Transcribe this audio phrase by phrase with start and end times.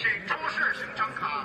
[0.00, 1.44] 请出示行程卡。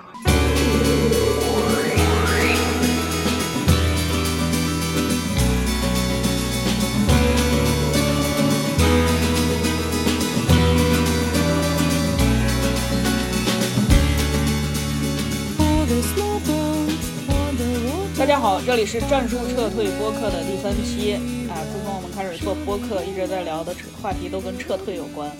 [18.15, 21.15] 大家好，这里是战术撤退播客的第三期
[21.49, 21.57] 啊。
[21.73, 25.31] 自从我们开始做播客，一直在聊的话题都跟撤退有关。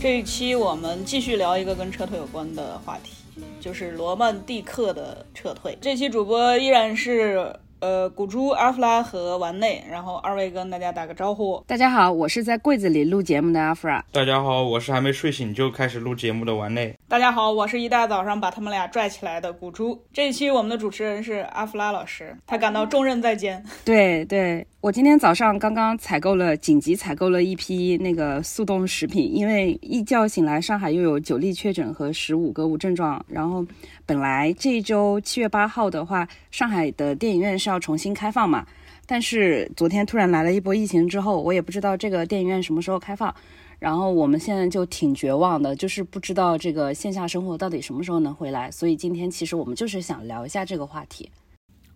[0.00, 3.12] 这一期我们继续聊一个跟撤退有关的话题，
[3.60, 5.76] 就是罗曼蒂克的撤退。
[5.78, 7.54] 这期主播依然是。
[7.80, 11.64] 呃，古珠、阿弗拉和丸内，然后二位跟大家打个招呼。
[11.66, 14.04] 大家好，我是在柜子里录节目的阿弗拉。
[14.12, 16.94] 大家好，我是还没睡醒就开始录节目的丸内。
[17.10, 20.00] 大家好，我是一大早上把他们俩拽起来的古珠。
[20.12, 23.60] 这一期我们的主持人是阿弗拉老师，他感到重任在肩。
[23.84, 24.64] 对对。
[24.80, 33.20] 我今天早上刚刚采购了紧急采购了一批那个速冻食品，因为一觉醒来，上海又有九例确诊和十五个无症状。
[33.26, 33.66] 然后
[34.06, 38.64] 本来这一周七月八号的话，上海的电影院是要重新开放嘛，
[39.04, 43.34] 但是昨天突然来了一波疫情之后，我也不知道这个电影院什么时候开放。
[43.80, 48.70] 然后我们现在就挺绝望的，就是不知道这个线下生活到底什么时候能回来。
[48.70, 51.28] 所以今天其实我们就是想聊一下这个话题。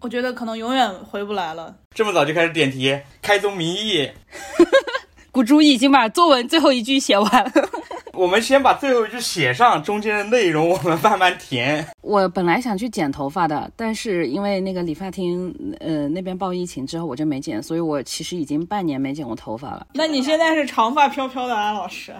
[0.00, 1.76] 我觉得可能永远回不来了。
[1.94, 4.10] 这么早就开始点题，开宗明义。
[5.34, 7.52] 古珠已经把作文最后一句写完了。
[8.14, 11.84] 我们先把最后一句写上，中间的内容我们慢慢填。
[12.02, 19.84] 我本来想去剪头发的，但是因为那个理发厅呃那边报疫情之后，我就没剪，所以我其实已经半年没剪过头发了。
[19.94, 22.14] 那你现在是长发飘飘的安老师？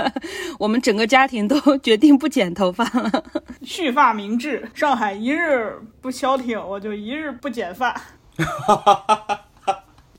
[0.58, 3.24] 我们整个家庭都决定不剪头发了。
[3.60, 8.00] 蓄发明志，上海一日不消停，我就一日不剪发。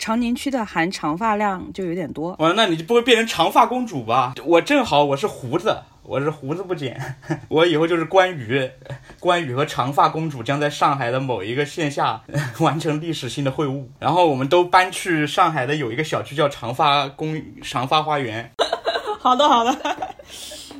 [0.05, 2.35] 长宁区的含长发量就有点多。
[2.37, 4.35] 哇，那你就不会变成长发公主吧？
[4.45, 7.15] 我正好我是胡子，我是胡子不剪，
[7.49, 8.69] 我以后就是关羽。
[9.19, 12.21] 关羽和长发公主将在上海的某一个线下
[12.61, 18.51] 完成历史性的会晤，然后我们都搬去上海的有一个小区叫长发公长发花园。
[19.19, 19.75] 好的，好的。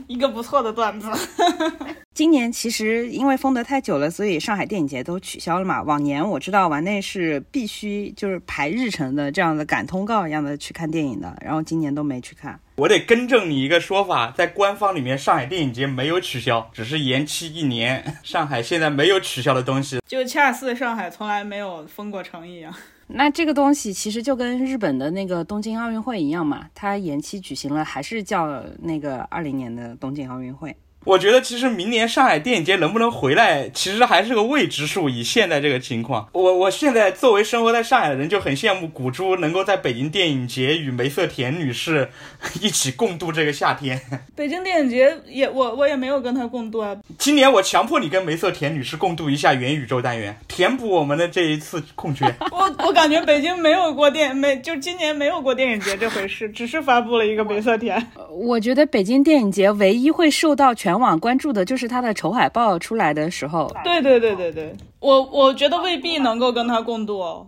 [0.07, 1.09] 一个不错的段子。
[2.13, 5.83] 今年其实因为封得太久了，所以上海电影节都取消了嘛。
[5.83, 12.57] 往年我知道玩内是必须就是排日程的，这样的赶通告一样的去看电影的，然后今年都没去看。
[12.77, 18.17] 我得更正你一个说法，在官方里面，上海电影节没有取消，只是延期一年。
[18.23, 22.73] 上海现在没有取消的东西，就恰似上海从来没有封过城一样。
[23.07, 30.75] 那这个东西其实就跟日本的那个东京奥运会一样嘛，它延期举行了，还是叫那个二零年的东京奥运会。
[31.05, 35.07] 我觉得其实明年上海电影节能不能回来，其实还是个未知数。
[35.07, 42.09] 以现在这个情况，我我现在作为生活在上海的人，就很羡慕古珠能够在北京电影节与梅瑟田女士
[42.59, 44.01] 一起共度这个夏天。
[44.35, 46.95] 北京电影节也我我也没有跟她共度啊。
[47.19, 52.25] 今年我强迫你跟梅瑟田女士共度一下元宇宙单元，填补我们的这一次空缺。
[52.51, 58.03] 我我感觉北京没有过电没就今年没有过电影节这回事，只是发布了一个梅瑟田。
[58.31, 63.73] 我觉得北京电影节唯一会受到全网关注的就是他的丑海报出来的时候。
[63.83, 67.47] 对对对对对，我我觉得未必能够跟他共度，哦，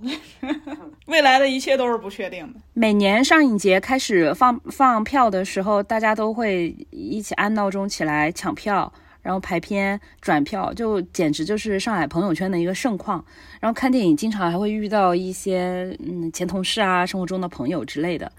[1.07, 2.59] 未来的一切都是不确定的。
[2.73, 8.91] 每年上影节开始放放票的时候，大家都会一起按闹钟起来抢票，
[9.21, 13.23] 然后排片转票，就简直就是上海朋友圈的一个盛况。
[13.59, 18.31] 然后看电影经常还会遇到一些嗯前同事啊、生活中的朋友之类的。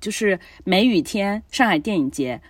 [0.00, 2.40] 就是梅雨天，上海电影节。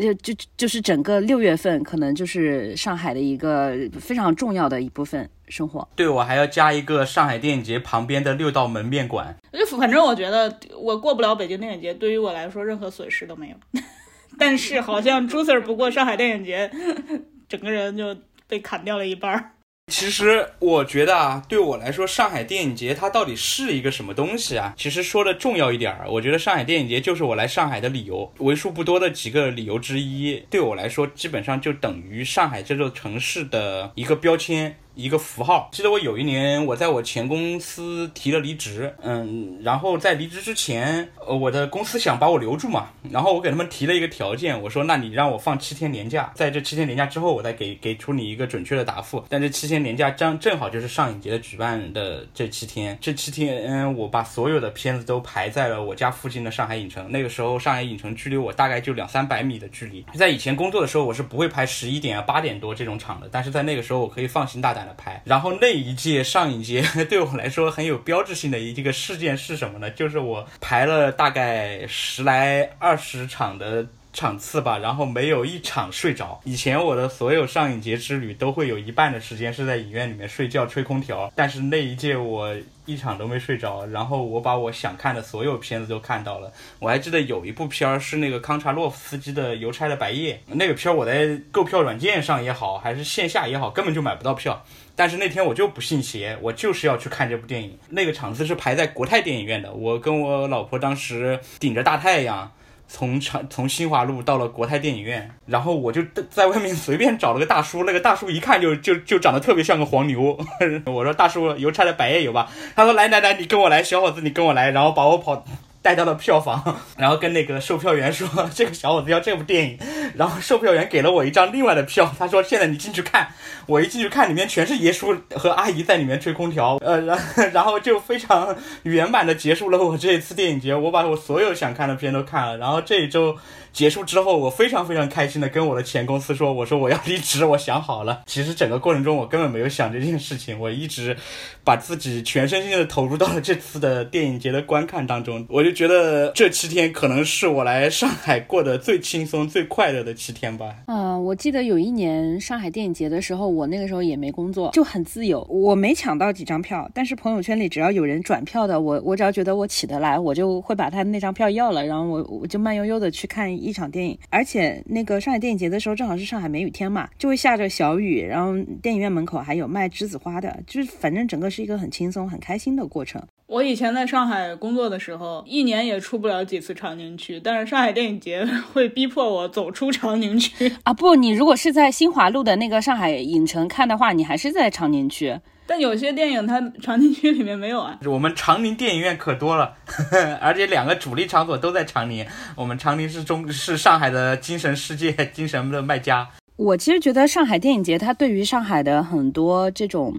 [0.00, 5.86] 就就就是整个六月份，可能就是上海的一个非常重要的一部分生活。
[5.94, 9.36] 对我还要加一个上海电影节旁边的六道门面馆。
[9.52, 13.56] 就反正我觉得我过不了北京电影节，对于我来说任何损失都没有。
[14.38, 16.70] 但是好像朱 Sir 不过上海电影节，
[17.48, 19.50] 整个人就被砍掉了一半儿。
[19.90, 24.72] 其实我觉得啊，对我来说，上海电影节它到底是一个什么东西啊？
[24.76, 30.42] 其实说的重要一点儿，我觉得上海电影节就是我来上海的理由，为数不多的几个理由之一。
[30.48, 34.76] 对我来说，基本上就等于上海这座城市的一个标签。
[34.94, 35.68] 一个符号。
[35.72, 49.24] 记得我有一年，我在我前公司提了离职，嗯，然后在离职之前，呃，我的公司想把我留住嘛，然后我给他们提了一个条件，我说，那你让我放七天年假，在这七天年假之后，我再给给出你一个准确的答复。
[49.28, 57.10] 但这七天年假正正好就是上影节的举办的这七天，这七天，嗯，我把所有的片子都排在了我家附近的上海影城。
[57.10, 60.04] 那个时候，上海影城距离我大概就两三百米的距离。
[60.14, 64.79] 在以前工作的时候，我是不会排十一点啊、八点多这种场的，但是在那个时候，我可以放心大胆。
[64.96, 69.90] 拍，然后那一届上一届 对我来说很有标志性的一个事件是什么呢？
[69.90, 76.40] 就是我排了大概十来二十场的场次吧，然后没有一场睡着。
[76.44, 82.54] 以前我的所有上影节之旅都会有一半的时间是在影院里面睡觉吹空调，但是那一届我
[82.86, 83.86] 一场都没睡着。
[83.86, 86.52] 然后我把我想看的所有片子都看到了。
[86.80, 94.64] 我还记得有一部片儿是那个康查洛夫斯基的《邮差的白夜》，那个片儿我在购票软件上也好，还是线下也好，根本就买不到票。
[94.96, 97.78] 但是那天我就不信邪，我就是要去看这部电影。
[97.88, 102.52] 那个场次是排在国泰电影院的，我跟我老婆当时顶着大太阳。
[102.92, 110.36] 从长从新华路到了国泰电影院，然后我就在外面随便找了个大叔，那个大叔一看就就就长得特别像个黄牛。
[110.86, 112.50] 我说大叔，邮差的百叶有吧？
[112.74, 115.44] 他说来来来，你跟我来，小伙子你跟我来，然后把我跑。
[115.82, 119.78] 带到了票房， 然后跟那个售票员说 这个小伙子要这部电影，
[120.14, 123.28] 然后售票员给了我一张另外的票，他说现在你进去看，
[123.66, 127.18] 我一进去看里面全是爷叔和阿姨在里面吹空调，呃，然
[127.52, 133.36] 然后就非常圆满的结束了我这一次电影节，我把我所有想看的片都看了，然后这一周。
[133.72, 138.22] 结束之后，我非常非常开心的跟我的前公司说：“我说我要离职，我想好了。
[138.26, 141.16] ”其实整个过程中我根本没有想这件事情，我一直
[141.64, 145.46] 把自己全身心的投入到了这次的电影节的观看当中。
[145.48, 150.74] 我就觉得这七天可能是我来上海过得最轻松、最快乐的七天吧。
[150.86, 155.46] 嗯，我记得有一年上海电影节的时候，我那个时候也没工作，就很自由。
[155.48, 163.59] 我没抢到几张票，但是朋友圈里只要有人转票的，我我只要觉得我起得来，我就会把他那张票要了，然后我我就慢悠悠的去看。
[163.60, 173.22] 一场电影，而且那个上海电影节的时候正好是上海梅雨天嘛，就会下着小雨，然后电影院门口还有卖栀子花的，就是反正整个是一个很轻松、很开心的过程。
[173.46, 180.94] 我以前在上海工作的时候，一年也出不了几次长宁区，但是上海电影节会逼迫我走出长宁区啊！
[180.94, 185.36] 不，你如果是在新华路的那个上海影城看的话，你还是在长宁区。
[185.70, 187.96] 但有些电影它长宁区里面没有啊。
[188.04, 189.72] 我们长宁电影院可多了，
[190.42, 192.26] 而且两个主力场所都在长宁。
[192.56, 196.28] 我们长宁是中是上海的精神世界，精神的卖家。
[196.56, 200.12] 我其实觉得上海电影节它对于上海的很多这种，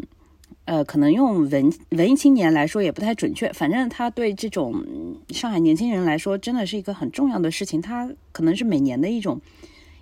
[0.64, 3.52] 呃，可能用文文艺青年来说也不太准确。
[3.52, 4.82] 反正它对这种
[5.32, 7.82] 上海年轻人来说，真的是一个很重要的事情。
[7.82, 9.42] 它可能是每年的一种。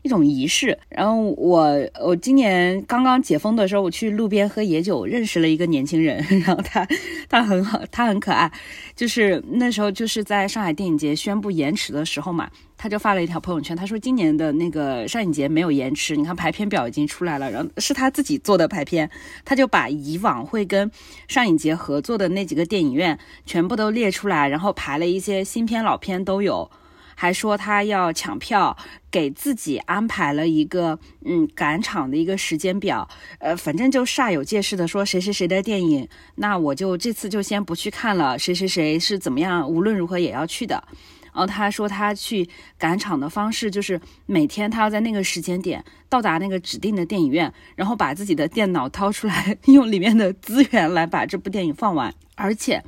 [0.01, 0.77] 一种仪式。
[0.89, 6.17] 然后我我今年刚刚解封的时候，我去路边喝野酒，认识了一个年轻人。
[6.45, 6.87] 然后他
[7.27, 8.51] 他很好，他很可爱。
[8.95, 17.49] 就是那时候就是在上海电影节宣布延迟的时候嘛，他就发了一条朋友圈，他说今年的那个上影节没有延迟，你看排片表已经出来了。
[17.49, 19.09] 然后是他自己做的排片，
[19.45, 20.89] 他就把以往会跟
[21.27, 26.69] 上影节合作的那几个电影院全部都列出来，然后排了一些新片老片都有。
[27.21, 28.77] 还说他要抢票，
[29.11, 33.05] 给自己安排了一个嗯赶场的一个时间表，
[33.39, 40.81] 呃，反正就煞有介事的说谁谁谁的电影，那我就这次就先不去看了，谁谁谁是怎么样，无论如何也要去的。
[41.39, 42.45] 然后他说他去
[42.77, 52.83] 赶场的方式就是每天他要在那个时间点到达那个指定的电影院，然后把自己的电脑掏出来， 用里面的资源来把这部电影放完，而且。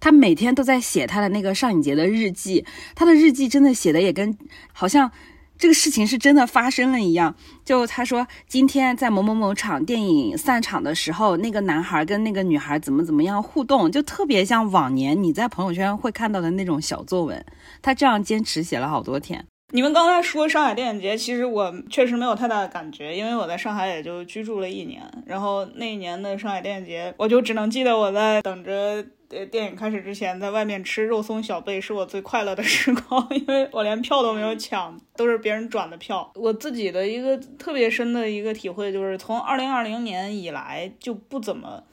[0.00, 2.64] 他每天都在写他的那个上影节的日记，
[2.94, 4.38] 他的日记真的写的也跟
[4.72, 5.10] 好像
[5.58, 7.34] 这个事情是真的发生了一样。
[7.64, 17.44] 就他说今天在某某某场电影散场的时候，那个男孩跟那个女孩怎么怎么样互动，就特别像往年你在朋友圈会看到的那种小作文。
[17.82, 19.44] 他这样坚持写了好多天。
[19.70, 25.02] 你们刚才说上海电影节，其实我确实没有太大的感觉，因为我在上海也就居住了一年。
[25.26, 36.32] 然后那一年的上海电影节，我就只能记得我在等着呃电影开始之前，在外面吃肉松小贝是我最快乐的时光，因为我连票都没有抢，都是别人转的票。
[36.34, 41.84] 我自己的一个特别深的一个体会就是，从二零二零年以来就不怎么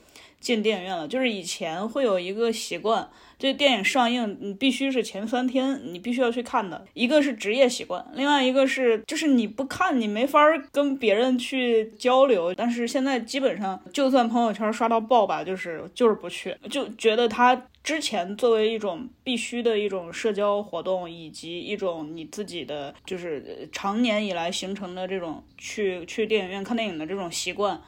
[0.46, 3.10] 进电影院了，就是以前会有一个习惯。
[3.38, 6.86] 这电影上映，你必须是前三天，你必须要去看的。
[6.94, 10.40] 一个是职业习惯，另外一个是就是你不看，你没法
[10.72, 12.54] 跟别人去交流。
[12.54, 27.82] 但是现在基本上，就算朋友圈刷到爆吧，就是就是不去，就觉得他之前作为一种必须的一种社交活动，以及一种你自己的就是长年以来形成的这种去去电影院看电影的这种习惯，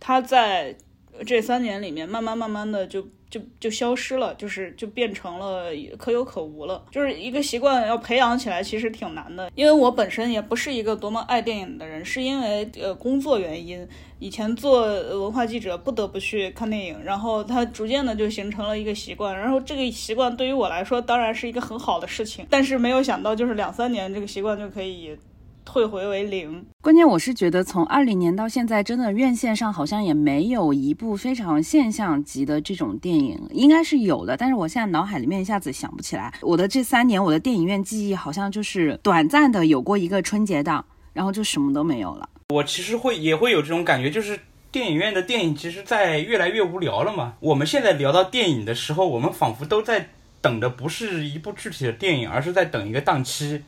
[0.00, 0.74] 他在
[1.24, 3.06] 这三年里面慢慢慢慢的就。
[3.28, 5.64] 就就消失了，就是就变成了
[5.98, 6.80] 可有可无了。
[6.92, 9.50] 就是一个习惯要培养起来，其实挺难的。
[9.56, 13.86] 因为我本身也不是一个多么爱电影的人，是因为呃工作原因，
[14.20, 19.36] 以前做文化记者不得不去看电影，然后它逐渐的就形成了一个习惯。
[19.36, 25.18] 然后这个习惯对于我来说当然是一个很好的事情，但是没有想到就是两三年这个习惯就可以
[25.66, 26.64] 退回为零。
[26.80, 36.32] 关键我是觉得，从二零年到现在，真的院线上好像也没有一部非常现象级的这种电影，应该是有的，但是我现在脑海里面一下子想不起来。
[36.40, 40.82] 我的这三年，我的电影院记忆好像就是短暂的有过一个春节档，
[41.12, 42.28] 然后就什么都没有了。
[42.50, 44.38] 我其实会也会有这种感觉，就是
[44.70, 47.34] 电影院的电影其实在越来越无聊了嘛。
[47.40, 53.62] 我们现在聊到电影的时候，我们仿佛都在等的不是一部具体的电影，而是在等一个档期。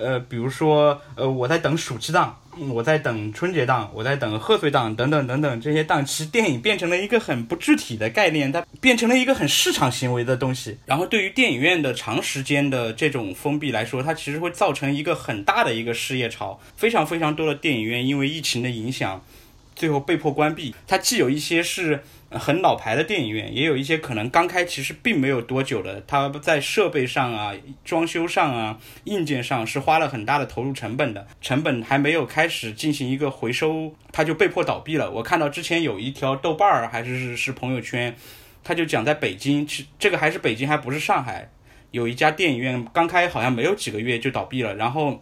[0.00, 2.40] 呃，比如说，呃，我在等暑期档，
[2.70, 10.78] 我在等春节档，我在等贺岁档，等等等等这些档期，电影变成了一个很不具体的概念，它变成了一个很市场行为的东西。
[10.86, 19.22] 然后，对于电影院的长时间的这种封闭来说，它其实会造成一个很大的一个失业潮，非常非常多的电影院因为疫情的影响，
[19.76, 20.74] 最后被迫关闭。
[20.86, 22.02] 它既有一些是。
[22.32, 27.52] 很老牌的电影院，也有一些可能刚开其实并没有多久的，它在设备上啊、
[27.84, 35.10] 装修上啊、硬件上是花了很大的投入成本的，成本还没有开始进行一个回收，它就被迫倒闭了。
[35.10, 38.14] 我看到之前有一条豆瓣儿还是是朋友圈，
[38.62, 39.66] 他就讲在北京，
[39.98, 41.50] 这个还是北京还不是上海，
[41.90, 45.20] 有一家电影院刚开好像没有几个月就倒闭了，然后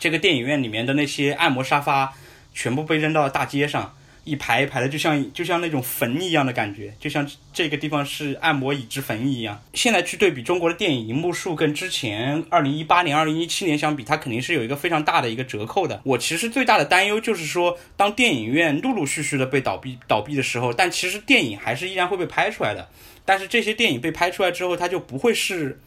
[0.00, 2.12] 这个电影院里面的那些按摩沙发
[2.52, 3.94] 全部被扔到了大街上。
[4.24, 9.62] 一排一排的，就像就像那种坟一样的感觉，就像这个地方是按摩椅之坟一样。
[9.74, 16.00] 现在去对比中国的电影银幕数，跟之前二零一八年、二零一七年相比，它肯定是有一个非常大的一个折扣的。
[16.04, 22.88] 我其实最大的担忧就是说，当电影院陆陆续续的被倒闭倒闭的时候，但其实电影还是依然会被拍出来的。
[23.24, 25.80] 但是这些电影被拍出来之后，它就不会是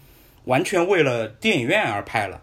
[0.46, 2.42] 完全为了电影院而拍了，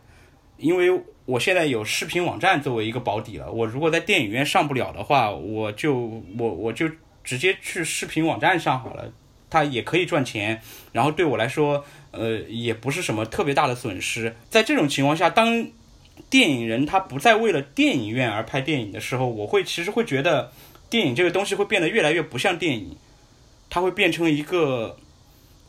[0.58, 1.00] 因为。
[1.26, 3.50] 我现在有视频网站作为一个保底了。
[3.50, 6.86] 我如果在电影院上不了的话，我就我我就
[7.22, 9.10] 直接去视频网站上好了，
[9.48, 10.60] 它也可以赚钱。
[10.92, 14.36] 然后对我来说，呃，也不是什么特别大的损失。
[14.50, 15.66] 在这种情况下，当
[16.28, 20.52] 电影人他不再为了电影院而拍电影的时候，我会其实会觉得
[20.90, 22.98] 电影这个东西会变得越来越不像电影，
[23.70, 24.98] 它会变成一个，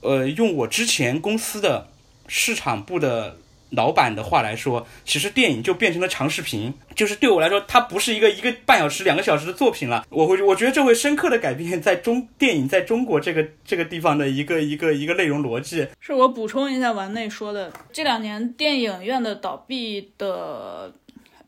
[0.02, 1.88] 呃，用我之前公司的
[2.28, 3.38] 市场部的。
[3.72, 10.06] 老板的话来说，其实电影就变成了长视频，就是对我来说，它不是一个一个半小时、两个小时的作品了。
[10.10, 15.88] 我会，我觉得这会深刻的改变在中电影在中国这个这个地方的一个一个一个内容逻辑。
[16.00, 20.94] 是我补充一下，完内说的，这两年电影院的倒闭的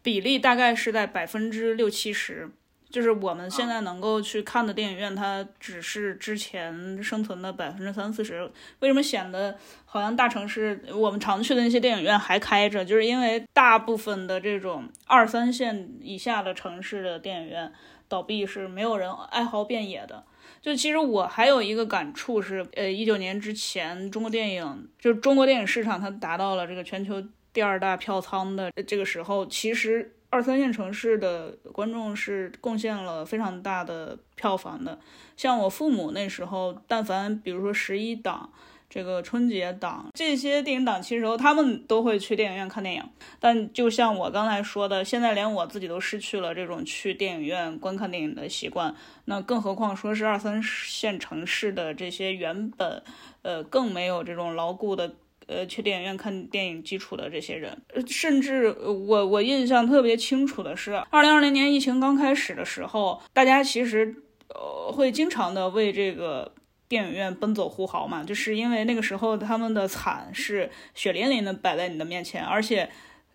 [0.01, 2.49] 比例大概是在百分之六七十。
[2.89, 8.49] 就是我们现在能够去看的电影院，它只是之前生存的百分之三四十。
[8.79, 12.85] 为什么显得好像大城市我们常去的那些电影院还开着？
[12.85, 17.71] 就是因为大部分的这种二三线以下的城市的电影院
[18.07, 20.23] 倒闭是没有人哀嚎遍野的。
[20.61, 30.13] 就其实我还有一个感触是，呃，一九年之前中国电影就是中国电影市场它达到了这个全球第二大票仓的这个时候，其实。
[30.29, 34.99] 二三线城市的观众是贡献了非常大的票房的，
[35.37, 38.51] 像我父母那时候，但凡比如说十一档、
[38.89, 43.03] 这个春节档这些电影档期时候，他们都会去电影院看电影。
[43.39, 48.93] 但就像我刚才说的，现在连我自己都失去了这种去电影院观看电影的习惯，
[49.25, 53.01] 那更何况说是二三线城市的这些原本，
[53.43, 55.15] 呃，更没有这种牢固的。
[55.47, 64.15] 呃，去电影院看电影基础的这些人，甚至我我印象特别清楚的是，二零二零年疫情刚开始的时候，大家其实
[64.49, 66.53] 呃会经常的为这个
[66.87, 72.89] 电影院奔走呼号嘛，就是因为那个时候他们的惨是血淋淋的摆在你的面前，而且。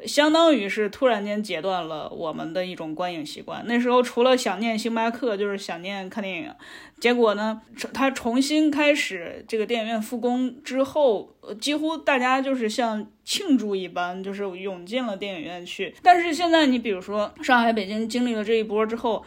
[0.07, 3.63] 相当于是突然间截断了我们的一种观影习惯。
[3.67, 6.53] 那时候除了想念星巴克，就是想念看电影。
[7.01, 7.61] 结果呢，
[7.93, 15.95] 他重新开始这个电影院复工之后，几乎大家就是像庆祝一般，就是涌进了电影院去。
[16.03, 19.25] 但是现在你比如说上海、北京经历了这一波之后，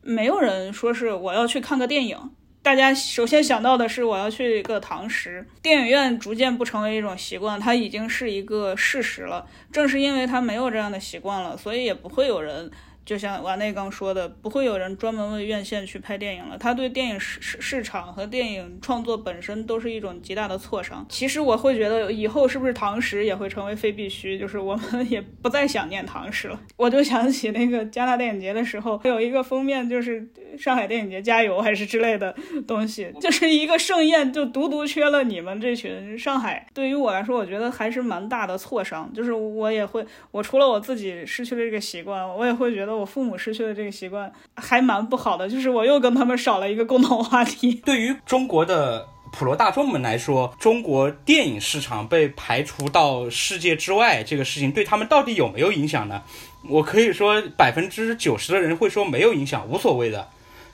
[0.00, 2.18] 没有人说是我要去看个电影。
[2.62, 5.44] 大家首先想到的是，我要去一个堂食。
[5.60, 9.44] 电影院逐渐不成为一种习惯，它已经是一个事实了。
[9.72, 12.70] 正是因为它没有这样的习惯了，所以也不会有人。
[13.04, 16.56] 就像王内刚说的，不会有人专门为院线去拍电影了。
[16.56, 21.04] 他对电影市市市场和电影创作本身都是一种极大的挫伤。
[21.08, 24.38] 其实我会觉得，以后是不是唐食也会成为非必须？
[24.38, 26.60] 就是我们 也不再想念唐食了。
[26.76, 30.24] 我就想起那个加拿大电影节的时候，有一个封面就是
[30.56, 32.32] 上海电影节加油还是之类的
[32.68, 36.64] 东西，就是一个盛宴，就独独缺了你们这群上海。
[36.72, 39.12] 对于我来说，我觉得还是蛮大的挫伤。
[39.12, 42.91] 就是我也会，我除了我自己失去了这个习惯，我也会觉得。
[42.96, 47.74] 我父母失去了这个习惯还蛮不好的，就是我又跟他们少了一个共同话题。
[47.86, 56.22] 对于中国的普罗大众们来说，中国电影市场被排除到世界之外这个事情，对他们到底有没有影响呢？
[56.68, 60.28] 我可以说百分之九十的人会说没有影响，无所谓的。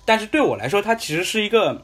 [0.04, 1.82] 但是对我来说，它其实是一个，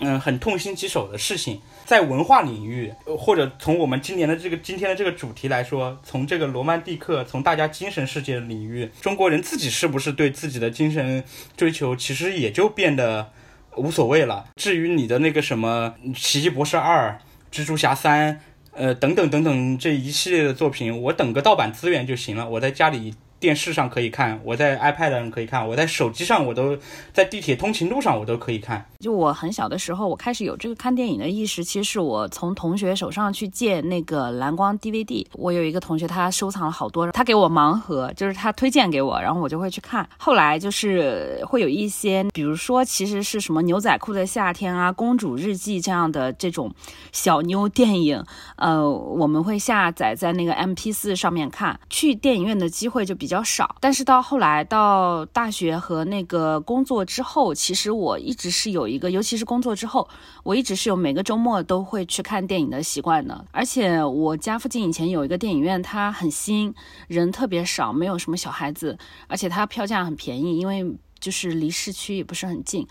[0.00, 1.60] 嗯，很痛心疾首的事情。
[1.84, 11.24] 在文化领域，或者从我们今年的这个今天的这个主题来说，从这个罗曼蒂克，从大家精神世界的领域，中国人自己是不是对自己的精神
[11.56, 13.32] 追求，其实也就变得
[13.76, 14.46] 无所谓了。
[14.56, 17.18] 至于你的那个什么《奇异博士二》
[17.62, 18.34] 《蜘蛛侠三》
[18.72, 23.14] 呃等等等等这一系列的作品，我等个盗版资源就行了，我在家里。
[23.40, 26.76] 电视上可以看，我在 iPad 上可以看，我在手机上，我都
[27.10, 28.84] 在地铁通勤路上我都可以看。
[29.00, 35.26] 就我很小的时候，我开始有这个看电影的意识，其实是我从同学手上去借那个蓝光 DVD。
[35.32, 40.06] 我有一个同学，他收藏了好多，他给我盲盒，就是他推荐给我，然后我就会去看。
[40.18, 46.70] 后来就是会有一些，比如说其实是什么牛仔裤的夏天啊、公主日记这样的这种
[47.10, 48.22] 小妞电影，
[48.56, 51.80] 呃，我们会下载在那个 MP4 上面看。
[51.88, 53.29] 去电影院的机会就比。
[53.30, 60.08] 比较少，但是到后来到大学和那个工作之后，其实我一直是有一个，尤其是工作之后，
[60.42, 63.44] 我一直是有每个周末都会去看电影的习惯的。
[63.52, 66.74] 而且我家附近以前有一个电影院，它很新，
[67.06, 70.84] 人特别少，没有什么小孩子，而且它票价很便宜，因为
[71.20, 72.84] 就是离市区也不是很近。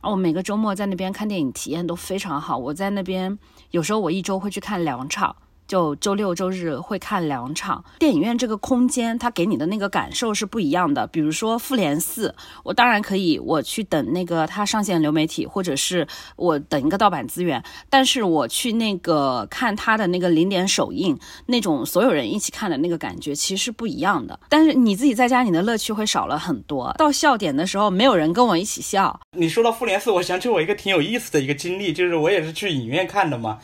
[0.00, 2.58] 而我每个周末在那边看电影，体验都非常好。
[2.58, 3.38] 我在那边
[3.70, 5.36] 有时候我一周会去看两场。
[5.74, 11.04] 就周六周日会看两场电影院，这个空间它给你的那个感受是不一样的。
[11.08, 12.28] 比如说《复联四》，
[12.62, 17.60] 我当然可以我去等那个它上线流媒体，或者是我等一个盗版资源。
[17.90, 24.38] 但是我去那个看它的那个零点首映，那种所有人一起看的那个感觉其实是不一样的。
[24.48, 26.94] 但是你自己在家，你的乐趣会少了很多。
[26.96, 29.18] 到笑点的时候，没有人跟我一起笑。
[29.32, 33.58] 你说到《复联四》，我想起我一个挺有意思的一个经历，就是我也是去影院看的嘛。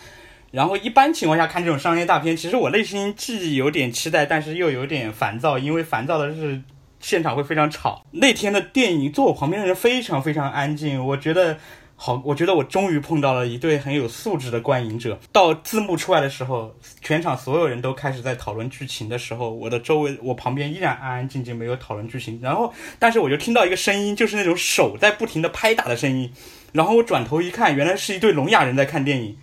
[0.50, 6.60] 然后一般情况下看这种商业大片，其实我内心既有点期待，但是又有点烦躁，因为烦躁的是
[6.98, 8.04] 现场会非常吵。
[8.10, 11.56] 那天的电影坐我旁边的人非常非常安静，我觉得
[11.94, 15.20] 好，我觉得我终于碰到了一对很有素质的观影者。
[15.30, 22.40] 到字幕出来的时候，全场所有人都开始在讨论剧情的时候，我的周围我旁边依然安安静静，没有讨论剧情。
[22.42, 26.32] 然后，但是我就听到一个声音，就是那种手在不停的拍打的声音。
[26.72, 29.36] 然后我转头一看，原来是一对聋哑人在看电影。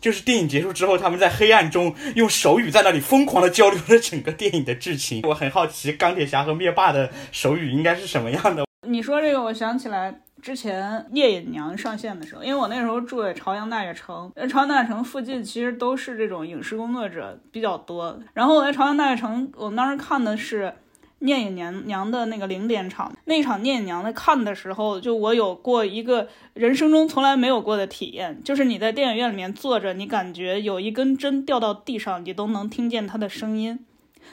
[0.00, 5.22] 就是电影结束之后，他们在黑暗中用手语在那里疯狂的交流了整个电影的剧情。
[5.24, 8.64] 我很好奇，钢铁侠和灭霸的手语应该是什么样的？
[8.86, 18.18] 你说这个，我想起来之前《聂隐娘》上线的时候，因为我那时候住在朝阳大悦城，朝阳大悦城附近其实都是这种影视工作者比较多。
[18.34, 20.72] 然后我在朝阳大悦城，我们当时看的是。
[21.20, 33.78] 聂隐娘娘的那个零点场，那场聂隐娘的看的时候，就我有过一个人生中从来没有过的体验，就是你在电影院里面坐着，你感觉有一根针掉到地上，你都能听见它的声音，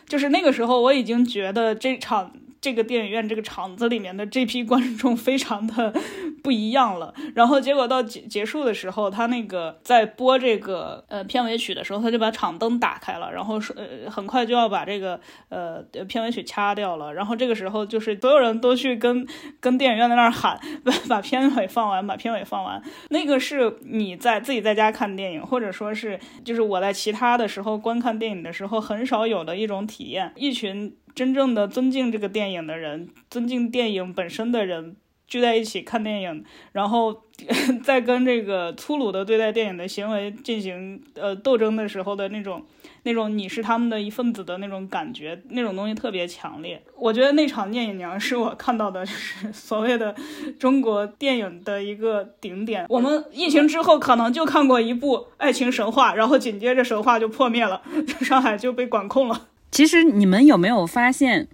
[0.08, 2.32] 就是那个时候我已经觉得这场。
[2.64, 5.94] 这个电影院这个场子里面的这批观众非常的
[6.42, 19.28] 不一样了，然后结果到结结束的时候，他那个在播这个呃片尾曲的时候，他就把场灯打开了，然后说呃很快就要把这个呃片尾曲掐掉了，然后这个时候就是所有人都去跟
[19.60, 22.82] 跟电影院在那儿喊把把片尾放完，把片尾放完。
[23.10, 30.96] 那个是你在自己在家看电影，或者说是就是我在其他的时候观看电影的时候很少有的一种体验，一群。
[31.16, 34.96] 真正的尊敬这个电影的人，尊敬电影本身的人
[35.28, 37.24] 聚在一起看电影，然后
[37.84, 42.64] 在跟这个粗鲁的对待电影的行为进行呃斗争的时候的那种
[43.04, 46.82] 那种你是他们的一份子的那种感觉，那种东西特别强烈。
[46.96, 50.16] 我觉得那场《聂隐娘》是我看到的就是所谓的
[50.60, 52.86] 中国电影的一个顶点。
[52.90, 57.82] 我们疫情之后可能就看过一部爱情神话，然后紧接着神话就破灭了，
[58.22, 59.48] 上海就被管控了。
[59.74, 61.48] 其实你们有没有发现，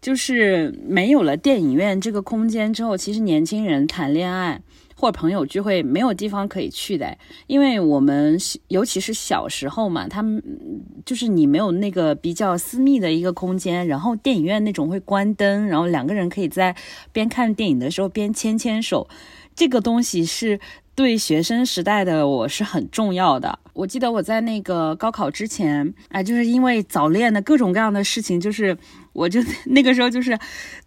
[0.00, 4.60] 就是没有了电影院这个空间之后，其实年轻人谈恋爱
[4.94, 7.18] 或朋友聚会没有地方可以去的。
[7.48, 10.40] 因为我们尤其是小时候嘛，他们
[11.04, 16.76] 就是你没有那个比较私密的一个空间，然后电影院那种会关灯，然后两个人可以在
[17.12, 19.08] 边看电影的时候边牵牵手，
[19.56, 20.60] 这个东西是。
[20.94, 23.58] 对学生时代的我是很重要的。
[23.72, 28.76] 我记得我在那个高考之前，哎，就是因为早恋的各种各样的事情，就是
[29.12, 30.38] 我就 那个时候就是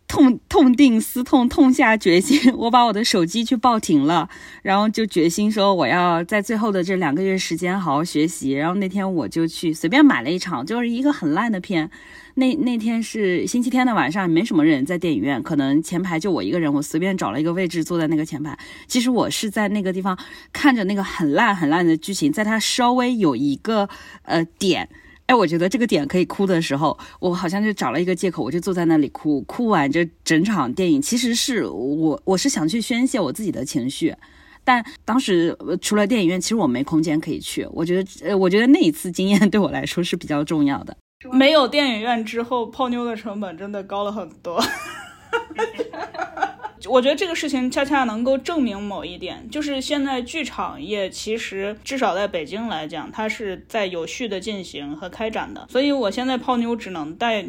[0.08, 4.30] 痛痛定思痛，痛下决心， 我把我的手机去报停了，
[4.62, 8.52] 然后就决心说我要在最后的这两个月时间好好学习。
[8.52, 11.91] 然后那天我就去随便买了一场，就是一个很烂的片。
[12.36, 18.58] 那那天是星期天的晚上，没什么人在电影院，可能前排就我一个人，我随便找了一个位置坐在那个前排。
[18.88, 20.17] 其实我是在那个地方
[20.54, 23.89] 看着那个很烂很烂的剧情，在它稍微有一个
[24.24, 24.88] 呃点。
[25.28, 29.42] 哎，我觉得这个点可以哭的时候，我好像就找了一个借口，我就坐在那里哭。
[29.42, 34.16] 哭完这整场电影，其实是我我是想去宣泄我自己的情绪，
[34.63, 37.68] 但当时除了电影院，其实我没空间可以去。
[37.72, 40.96] 我觉得，呃，我觉得那一次经验 对我来说是比较重要的。
[41.34, 44.63] 没有电影院之后，泡妞的成本真的高了很多。
[46.88, 55.67] 我觉得这个事情恰恰能够证明某一点，就是现在剧场业其实至少在北京来讲，它是在有序的进行和开展的。
[55.69, 57.45] 所以我现在泡妞只能带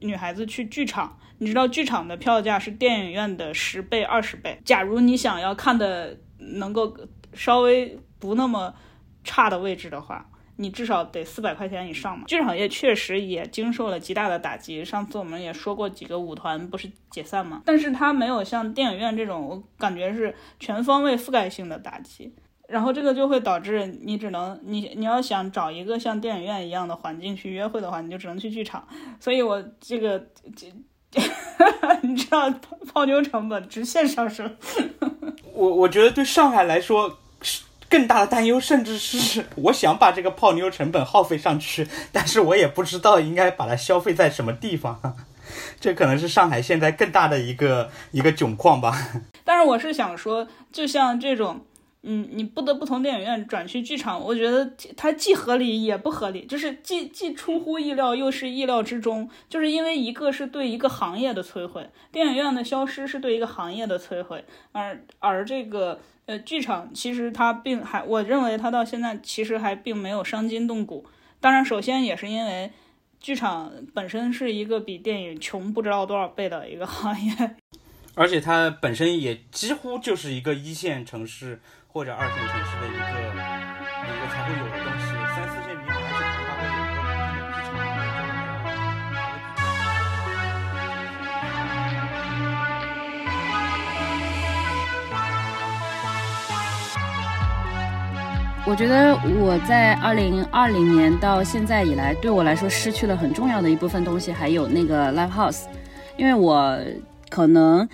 [0.00, 4.60] 女孩子去剧场，你知道剧场的票价是电影院的十倍、二十倍。
[4.64, 6.96] 假如你想要看的能够
[7.34, 8.74] 稍微不那么
[9.22, 10.30] 差的位置的话。
[10.60, 12.24] 你至少得四百块钱以上嘛。
[12.26, 14.84] 剧场业确实也经受了极大的打击。
[14.84, 17.62] 上次我们也说过，几个舞团不是解散吗？
[17.64, 22.34] 但是它没有像电影院这种，我感觉是全方位覆盖性的打击。
[22.68, 28.86] 然后这个就会导致你只能你你要想找一个像电影院一样的环境去约会的话，你就只能去剧场。
[29.20, 30.18] 所以我这个
[30.56, 30.66] 这，
[32.02, 32.50] 你知道
[32.92, 34.56] 泡妞成本直线上升。
[35.54, 37.18] 我我觉得对上海来说。
[37.88, 45.00] 更大的担忧，甚至是 我想把这个泡妞成本耗费上去，但是我也不知道应该把它消费在什么地方，
[45.80, 48.96] 这可能是上海现在更大的一个一个窘况吧。
[49.44, 51.64] 但是我是想说，就像这种，
[52.10, 64.42] 嗯，你不得不从电影院转去剧场，我觉得它既合理也不合理，就是既既出乎意料又是意料之中，就是因为一个是对一个行业的摧毁，电影院的消失是对一个行业的摧毁，
[64.72, 66.00] 而而这个。
[66.28, 71.06] 呃，剧场其实它并还，我认为它到现在其实还并没有伤筋动骨。
[71.40, 72.70] 当然，首先也是因为
[73.18, 77.56] 剧场本身是一个比电影穷不知道多少倍的一个行业，
[78.14, 82.96] 而且它本身也几乎就是一个一线城市或者二线城市的一个
[84.04, 85.06] 一个才会有的东西。
[85.34, 87.72] 三四线地方来讲，它会有一个剧场。
[98.66, 105.62] 我觉得我在二零二零年到现在以来，对我来说失去了很重要的一部分东西，还有那个 live house，
[106.18, 106.78] 因为我
[107.30, 107.88] 可能。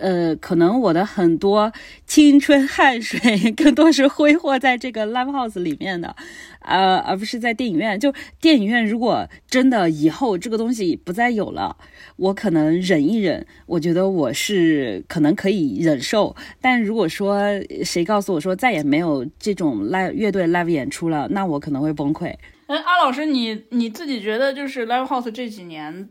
[0.00, 1.70] 呃，可能我的很多
[2.06, 6.16] 青春汗水 更多是挥霍在这个 live house 里面的，
[6.60, 8.00] 呃，而不是在电影院。
[8.00, 11.76] 就电影院，如果真的以后这个东西不再有了，
[12.16, 16.34] 我可能忍一忍，我觉得我是可能可以忍受。
[16.62, 17.42] 但如果说
[17.84, 22.34] 谁告诉我说再也没有这种 live 乐队 live 演出了，那我可能会崩溃。
[22.66, 26.08] 哎，阿老师，你你自己觉得就是 live house 这几年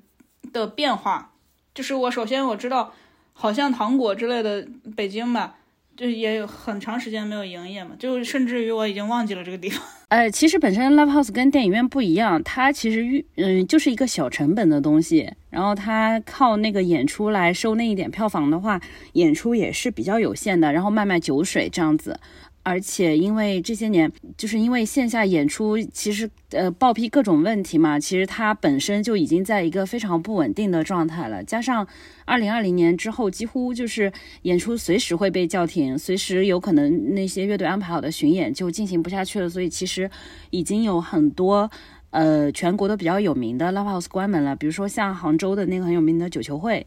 [0.53, 1.33] 的变化，
[1.73, 2.93] 就是我首先我知道。
[3.41, 5.55] 好像糖果之类的，北京吧，
[5.95, 9.81] 就也有很长时间没有营业嘛，就甚至于我已经忘记了这个地方。
[10.09, 18.81] 呃， 其实本身 live house 跟电影院不一样，它其实嗯就是一个小成本的东西，然后它靠那个演出来收那一点票房的话，
[19.13, 22.19] 演出也是比较有限的，然后卖卖酒水这样子。
[22.69, 31.43] 而且因为这些年，就是因为线下演出其实呃报批各种问题嘛，其实它本身就已经在一个非常不稳定的状态了。
[31.43, 31.87] 加上
[32.25, 39.49] 二零二零年之后，几乎就是演出随时会被叫停，随时有可能那些乐队安排好的巡演就进行不下去了。
[39.49, 40.07] 所以其实
[40.51, 41.67] 已经有很多
[42.11, 46.85] 呃全国都比较有名的 live house 关门了，比如说像杭州的那个很有名的九球会，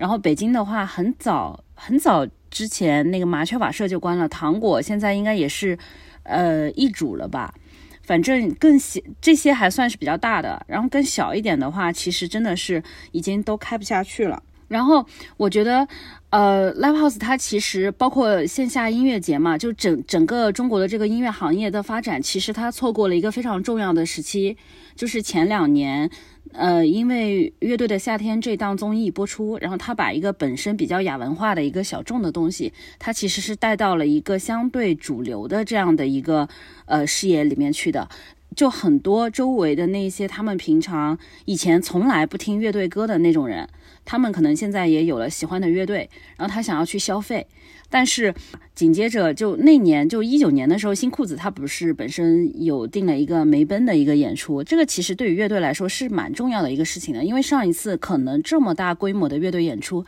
[0.00, 2.26] 然后北京的话很早很早。
[2.50, 5.78] 之前那个麻雀瓦舍就关了，糖果现在应该也是，
[6.24, 7.54] 呃，易主了吧？
[8.02, 12.82] 反正更小这些还算是比较大的，然后更小一点的话，其实真的是
[13.12, 14.42] 已经都开不下去了。
[14.66, 15.86] 然后我觉得，
[16.30, 24.56] 呃，live house 它其实包括线下音乐节嘛，就整整个中国的这个音乐行业的发展，其实它错过了一个非常重要的时期，
[24.96, 26.10] 就是前两年。
[26.52, 36.48] 呃，因为乐队的夏天这档综艺播出，然后他把一个本身比较亚文化的一个小众的东西，它其实是带到了一个相对主流的这样的一个
[36.86, 38.08] 呃视野里面去的。
[38.56, 43.68] 就很多周围的那些他们平常以前从来不听乐队歌的那种人，
[44.04, 47.46] 他们可能现在也有了喜欢的乐队，然后他想要去消费。
[47.90, 48.32] 但是
[48.74, 60.04] 紧接着就那年就一九年的时候，新裤子他不是本身有定了一个梅奔的一个演出，这个其实对于乐队来说是蛮重要的一个事情的，因为上一次可能这么大规模的乐队演出。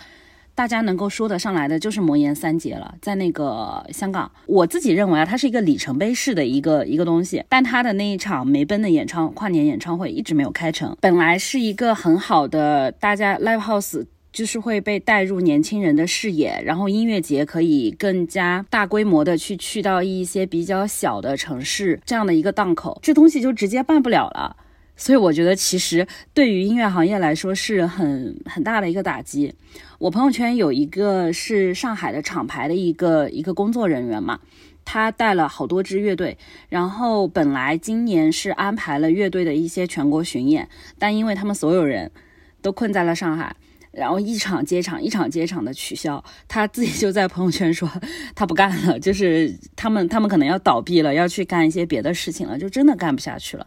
[0.54, 7.42] 大家能够说得上来的就是魔岩三杰了，在那个香港，我自己认为啊，它是一个里程碑式的一个一个东西。
[7.48, 24.56] 但他的那一场梅奔的演唱跨年演唱会一直没有开成，本来是一个很好的，大家 live house 就是会被带入年轻人的视野，然后音乐节可以更加大规模的去去到一些比较小的城市这样的一个档口，这东西就直接办不了了。
[24.94, 29.54] 所以我觉得，其实对于音乐行业来说是很很大的一个打击。
[29.98, 34.38] 我朋友圈有一个是上海的厂牌的一个一个工作人员嘛，
[34.84, 36.36] 他带了好多支乐队，
[36.68, 40.68] 然后本来今年是安排了乐队的一些全国巡演，
[40.98, 42.10] 但因为他们所有人
[42.60, 43.56] 都困在了上海，
[43.92, 47.90] 然后一场接场，一场接场的取消，他自己就在朋友圈说
[48.34, 53.66] 他不干了，就是他们他们可能要倒闭了，要去干一些别的事情了，就真的干不下去了。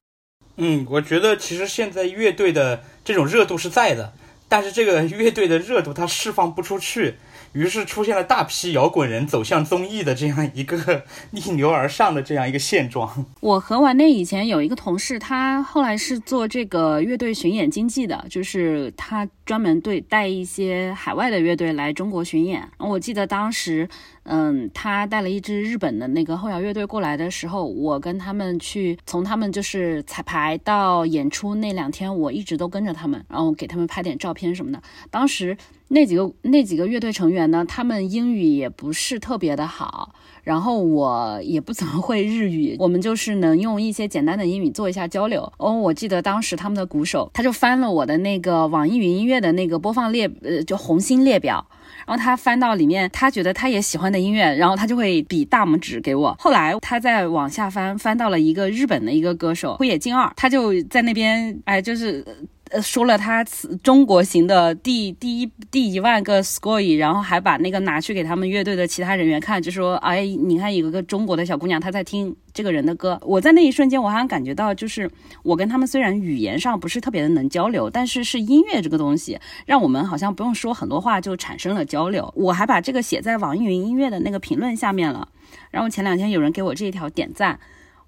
[0.57, 4.13] 嗯，我觉得其实现在乐队的这种热度是在的，
[4.49, 7.15] 但是这个乐队的热度它释放不出去。
[7.53, 13.25] 于是出现了大批摇滚人走向综艺的这样一个 逆流而上的这样一个现状。
[13.39, 22.67] 我和完内以前有一个同事，他后来是做这个乐队巡演经济的，就是他专门对带一些海外的乐队来中国巡演。
[22.79, 23.88] 我记得当时，
[24.23, 34.81] 嗯，他带了一支日本的那个后摇乐队过来的时候，我跟他们去，从他们就是彩排到演出那两天，我一直都跟着他们，然后给他们拍点照片什么的。
[35.10, 35.55] 当时。
[35.88, 37.63] 那几个那几个乐队成员呢？
[37.63, 45.51] 他们英语也不是特别的好，然后我也不怎么会日语，我们就是能用一些简单的英语做一下交流。
[45.58, 51.65] 哦，我记得当时他们的鼓手他就翻了我的那个网易云音乐的那个播放列，呃，就红心列表，
[52.05, 56.36] 然后他翻到里面，他觉得他也喜欢的音乐，然后他就会比大拇指给我。
[56.39, 62.23] 后来他再往下翻，翻到了一个日本的一个歌手灰野静二，他就在那边，哎，就是。
[62.71, 63.43] 呃，说了他
[63.84, 73.19] 中国行的第第一第一万个 score，然后还把那个拿去给他们乐队的其他人员看，就说，哎，你看有个中国的小姑娘，她在听这个人的歌。
[73.21, 75.08] 我在那一瞬间，我好像感觉到，就是
[75.43, 82.34] 我跟他们虽然语言上不是特别的能交流，但是是音乐这个东西，让我们好像不用说很多话就产生了交流。
[82.36, 85.28] 我还把这个写在网易云音乐的那个评论下面了，
[85.69, 87.60] 然后前两天有人给我这一条点赞。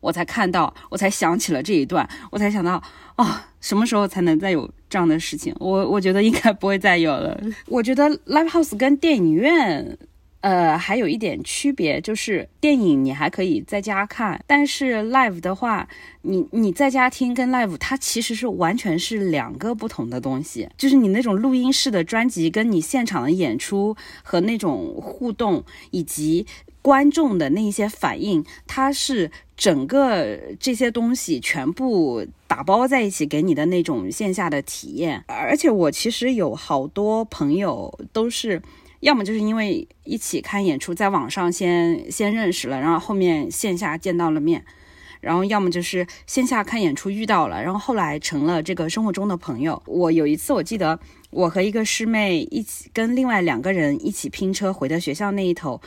[0.08, 2.82] 我才看到，我才想起了这一段，我才想到，
[3.18, 5.54] 啊，什么时候才能再有这样的事情？
[5.60, 7.38] 我我觉得应该不会再有了。
[7.66, 9.98] 我觉得 live house 跟电影院，
[10.40, 15.86] 呃，还有一点区别，就是电影你还可以在家看，但是 live 的话，
[16.22, 20.70] 你你在家听跟 live 它其实是完全是两个不同的东西。
[20.78, 26.48] 就是你那种录音室的专辑，跟你现场的演出和那种互动以及。
[26.88, 35.22] 观众的那一些反应，它是整个这些东西全部打包在一起给你的那种线下的体验。
[35.28, 38.62] 而且我其实有好多朋友都是，
[39.02, 44.64] 要么就是因为一起看演出，在网上先先认识了，然后后面线下见到了面，
[45.20, 49.84] 然后要么就是线下看演出遇到了，然后后来成了这个生活中的朋友。
[49.88, 50.98] 我有一次我记得，
[51.32, 55.82] 我和一个师妹一起跟另外两个人一起拼车回的学校那一头。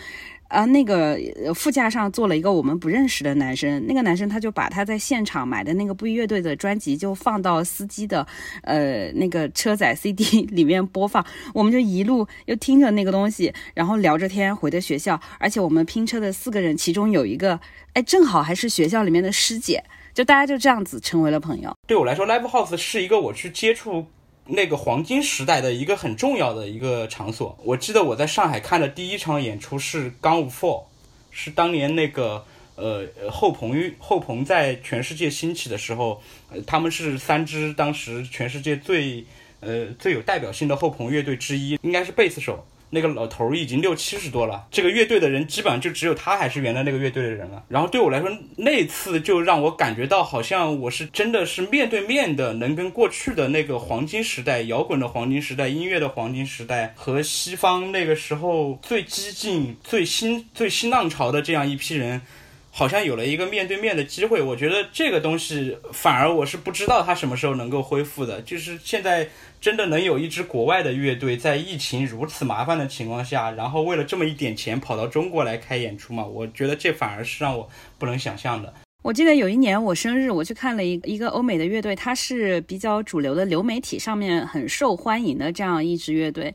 [0.51, 1.17] 啊，那个
[1.55, 8.27] 副驾上坐了一个我们不认识的男生，那个男生他就把他在现场买的那个布衣乐队的专辑就放到司机的
[8.63, 17.61] 呃那个车载 CD 里面播放，我们就一路又听着那个东西，然后聊着天回的学校，而且我们拼车的四个人其中有一个，
[17.93, 21.73] 哎，正好还是学校里面的师姐，就大家就这样子成为了朋友。
[21.87, 24.07] 对我来说，Live House 是一个我去接触。
[24.47, 30.85] 那个黄金时代的一个很重要的一个场所，我记得我在上海看的第一场演出是钢五 Four，
[31.31, 36.21] 是当年那个呃后朋后朋在全世界兴起的时候，
[36.67, 39.25] 他们是三支当时全世界最
[39.61, 42.67] 呃最有代表性的后朋乐队之一，应该是贝斯手。
[42.91, 47.63] 那个老头儿已经六七十多了，这个乐队的人基本上就只有他还是原来那个乐队的人了。
[47.69, 62.21] 然后对我来说，那次就让我感觉到好像我是真的是面对面的，能跟过去的那个黄金时代、摇滚的黄金时代、音乐的黄金时代和西方那个时候最激进、最新、最新浪潮的这样一批人。
[62.71, 68.41] 好像有了一个面对面的机会，我觉得这个东西反而我是不知道它什么时候能够恢复的。
[68.43, 69.29] 就是现在
[69.61, 76.25] 真的能有一支国外的乐队在疫情如此麻烦的情况下，然后为了这么一点钱跑到中国来开演出嘛？
[76.25, 78.73] 我觉得这反而是让我不能想象的。
[79.03, 86.55] 我记得有一年我生日，我去看了一一个欧美的乐队，它是比较主流的流媒体上面很受欢迎的这样一支乐队。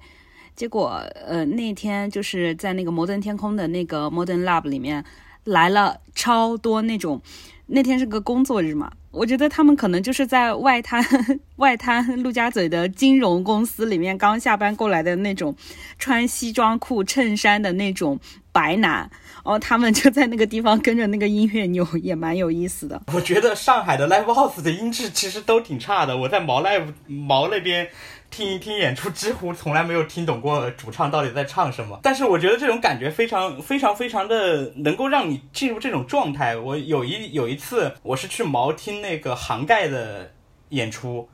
[0.56, 5.04] 结果，呃，那天就是在那个摩登天空的那个 Modern Lab 里面
[5.46, 7.22] 来了超多那种，
[7.68, 11.04] 那天是个工作日嘛，我觉得他们可能就是在外滩
[11.58, 15.56] 外滩陆家嘴的金融公司里面刚下班过来的那种，
[15.98, 18.20] 穿西装裤衬衫的那种
[18.52, 19.10] 白男。
[19.46, 23.00] 然后他们就在那个地方跟着那个音乐扭，也蛮有意思的。
[23.14, 26.18] 我觉得上海的 live house 的音质其实都挺差的。
[26.18, 27.88] 我在毛 live 毛那边
[28.36, 31.98] 听一听演出，几乎从来没有听懂过主唱到底在唱什么。
[32.04, 36.58] 但是我觉得这种感觉非常非常非常的能够让你进入这种状态。
[36.58, 40.34] 我有一有一次，我是去毛听那个杭盖的
[40.70, 41.30] 演出。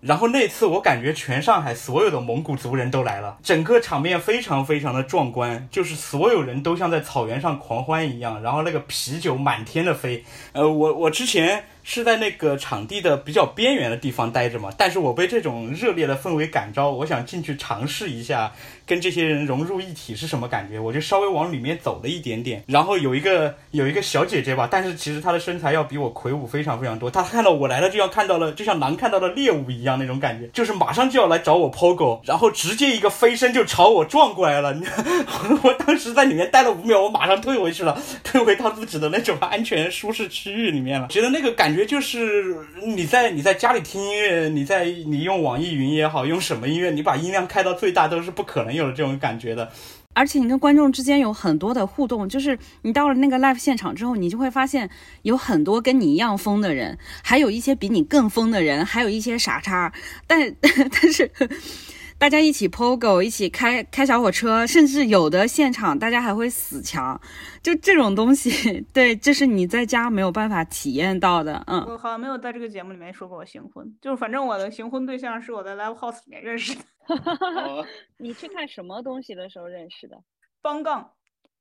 [0.00, 10.24] 然后那次我感觉全上海所有的蒙古族人都来了，整个场面非常非常的壮观，就是所有人都像在草原上狂欢一样，然后那个啤酒满天的飞。
[10.52, 11.64] 呃，我我之前。
[11.92, 18.52] 是在那个场地的比较边缘的地方待着嘛，但是我被这种热烈的氛围感召，我想进去尝试一下
[18.86, 34.72] 跟这些人融入一体是什么感觉，我就稍微往里面走了一点点，然后有一个有一个小姐姐吧，但是其实她的身材要比我魁梧非常非常多，她看到我来了就像看到了就像狼看到了猎物一样那种感觉，就是马上就要来找我 POGO，然后直接一个飞身就朝我撞过来了，
[35.64, 41.74] 我当时在里面待了五秒，我马上退回去了，退回到自己的那种安全舒适区域里面了，觉得那个感。
[41.74, 49.72] 觉觉就是你在你在家里听音乐，你在你用网易云也好，用什么音乐，你把音量开到最大都是不可能有这种感觉的。
[50.12, 54.90] 而且你跟观众之间有很多的互动，就是你到了那个 live 现场之后，你就会发现
[55.22, 59.90] 有很多跟你一样疯的人，还有一些比你更疯的人，还有一些傻叉。
[60.26, 61.30] 但 但是。
[62.20, 67.18] 大家一起 POGO，一起开开小火车，甚至有的现场大家还会死墙，
[67.62, 71.64] 就这种东西， 对，这是你在家没有办法体验到的。
[71.66, 76.82] 嗯，我好像没有在这个节目里面说过我行婚，就是反正我的行婚对象是我在 Live House 里面认识的。
[78.18, 80.18] 你去看什么东西的时候认识的？
[80.60, 81.12] 方杠。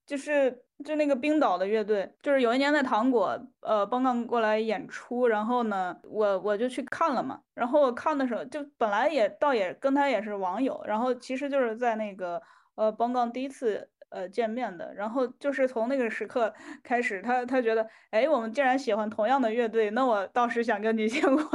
[0.10, 7.40] 就是就那个冰岛的乐队，就是有一年在糖果，呃，邦刚过来演出，然后呢，我我就去看了嘛。
[7.54, 12.42] 然后我看的时候，就本来也倒也跟他也是网友，然后其实就是在那个
[12.74, 21.46] 呃邦刚第一次呃见面的，然后就是从那个时刻 开始，他他觉得，哎，我们竟然喜欢同样的乐队，那我倒是想跟你结婚。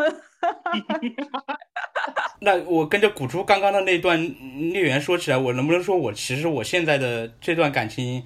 [2.40, 4.20] 那我跟着古珠刚刚的那段
[4.70, 8.22] 孽缘说起来，我能不能说我其实我现在的这段感情？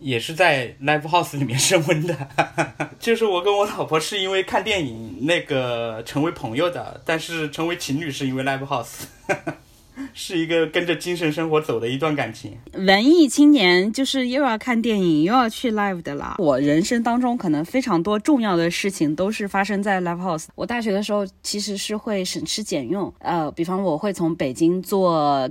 [0.00, 2.16] 也是在 live house 里面升温的，
[3.00, 9.04] 就是我跟我老婆是因为看电影那个成为朋友的，但是成为情侣是因为 live house，
[10.14, 12.56] 是一个跟着精神生活走的一段感情。
[12.74, 16.36] 文艺青年就是又要看电影又要去 live 的啦。
[16.38, 20.46] 我人生当中可能非常多重要的事情都是发生在 live house。
[20.54, 25.50] 我大学的时候其实是会省吃俭用，呃，比方我会从北京坐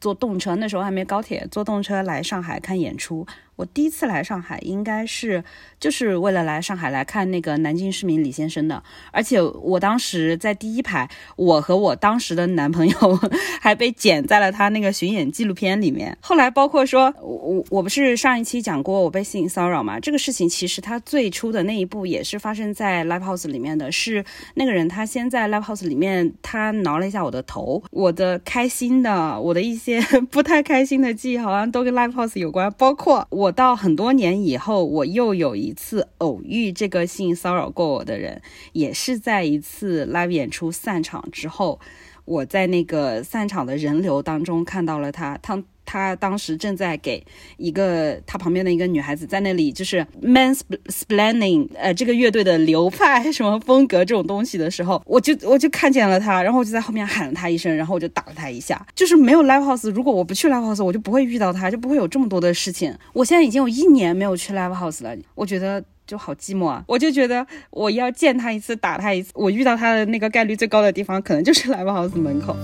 [0.00, 3.26] 坐动车，那时候还没高铁，坐动车来上海看演出。
[3.60, 5.44] 我第一次来上海，应该是
[5.78, 13.20] 就是为了来上海来看那个南京市民李先生的，而且我当时在第一排，我和我当时的男朋友
[13.60, 16.16] 还被剪在了他那个巡演纪录片里面。
[16.22, 20.00] 后来包括说，我我不是上一期讲过我被性骚扰嘛？
[20.00, 30.00] 这个事情其实他最初的那一步也是发生在 live house 里面的，是那个人他先在 live house 里面他挠了一下我的头，我的开心的，我的一些
[30.32, 33.49] 不太开心的记忆好像都跟 live house 有关，包括我。
[33.50, 41.80] 到很多年以后，我又有一次偶遇这个性骚扰过我的人，也是在一次 live 演出散场之后，
[42.24, 45.62] 我在那个散场的人流当中看到了他，他。
[45.90, 47.20] 他当时正在给
[47.56, 58.86] 一个他旁边的一个女孩子在那里就是 mansplaining，呃，这个乐队的流派什么风格这种东西的时候，我就我就看见了他，然后我就在后面喊了他一声，然后我就打了他一下。
[58.94, 62.96] 就是没有 live house，如果我不去 live house，我就不会遇到他，就不会有这么多的事情。
[63.12, 66.84] 我现在已经有一年没有去 live house 了，我觉得就好寂寞啊。
[66.86, 72.56] 我就觉得我要见他一次，打他一次，我遇到他的那个概率最高的地方，可能就是 live house 门口。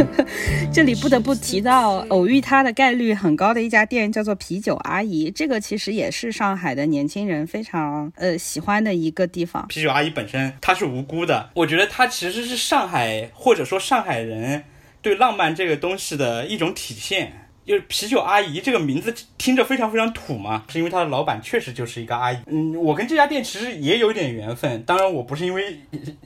[0.72, 5.30] 这里不得不提到偶遇他的概率很高的一家店，叫做啤酒阿姨。
[5.30, 9.66] 这个其实也是上海的年轻人非常呃喜欢的一个地方。
[9.68, 14.64] 啤酒阿姨本身她是无辜的，我觉得她其实是上海或者说上海人
[15.02, 17.39] 对浪漫这个东西的一种体现。
[17.70, 22.38] 就是啤酒阿姨这个名字听着非常非常土嘛，是因为他的老板确实就是一个阿姨。
[22.46, 24.82] 嗯，我跟这家店其实也有点缘分。
[24.82, 25.78] 当然，我不是因为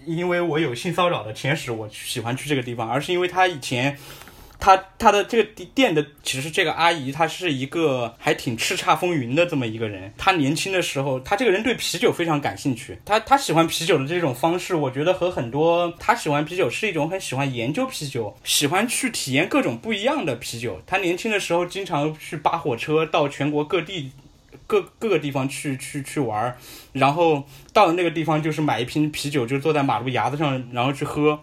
[0.07, 3.97] 因为我有性骚扰的前史，我喜欢去这个地方，而是因为他以前。
[4.64, 10.11] 他他的这个店的其实这个阿姨她是一个还挺叱咤风云的这么一个人。
[10.16, 12.98] 她年轻的时候，她这个人对啤酒非常感兴趣。
[13.05, 20.81] 她她喜欢啤酒的这种方式，我觉得和很多她喜欢啤酒是一种很喜欢研究啤酒，喜欢去体验各种不一样的啤酒。
[20.87, 24.12] 她年轻的时候经常去扒火车到全国各地。
[24.66, 26.56] 各各个地方去去去玩，
[26.92, 27.44] 然后
[27.75, 31.38] 到了那个地方就是买一瓶啤酒，就坐在马路牙子上，然后去喝，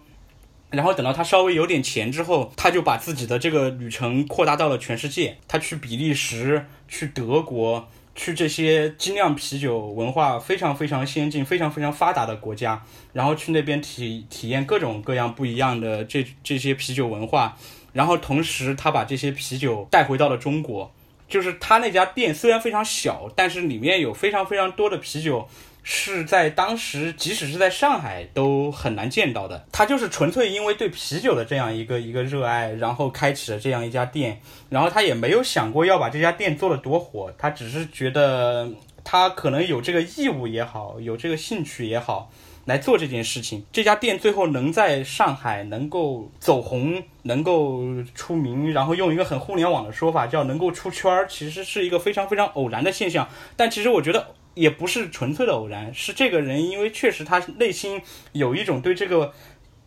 [0.72, 5.36] 然后等到他稍微有点钱之后，他就把自己的这个旅程扩大到了全世界。
[5.46, 17.56] 他去比利时，去德国，去这些精酿啤酒文化非常非常先进、非常非常发达的国家，然后去那边体体验各种各样不一样的这这些啤酒文化，
[17.92, 20.92] 然后同时他把这些啤酒带回到了中国。
[21.28, 25.48] 就是他那家店虽然非常小，但是里面有非常非常多的啤酒，
[25.82, 29.66] 是在当时即使是在上海都很难见到的。
[29.72, 34.40] 他就是纯粹因为对啤酒的这样一个一个热爱，然后开启了这样一家店。
[34.70, 38.70] 然后他也没有想过要把这家店做得多火，他只是觉得
[39.04, 42.30] 他可能有这个义务也好，有这个兴趣也好。
[42.64, 47.82] 来做这件事情，这家店最后能在上海能够走红，能够
[48.14, 53.28] 出名，然后用一个很互联网的说法叫能够出圈儿，其实是一个非常非常偶然的现象。
[53.56, 58.00] 但其实我觉得也不是纯粹的偶然，是这个人因为确实他内心
[58.32, 59.32] 有一种对这个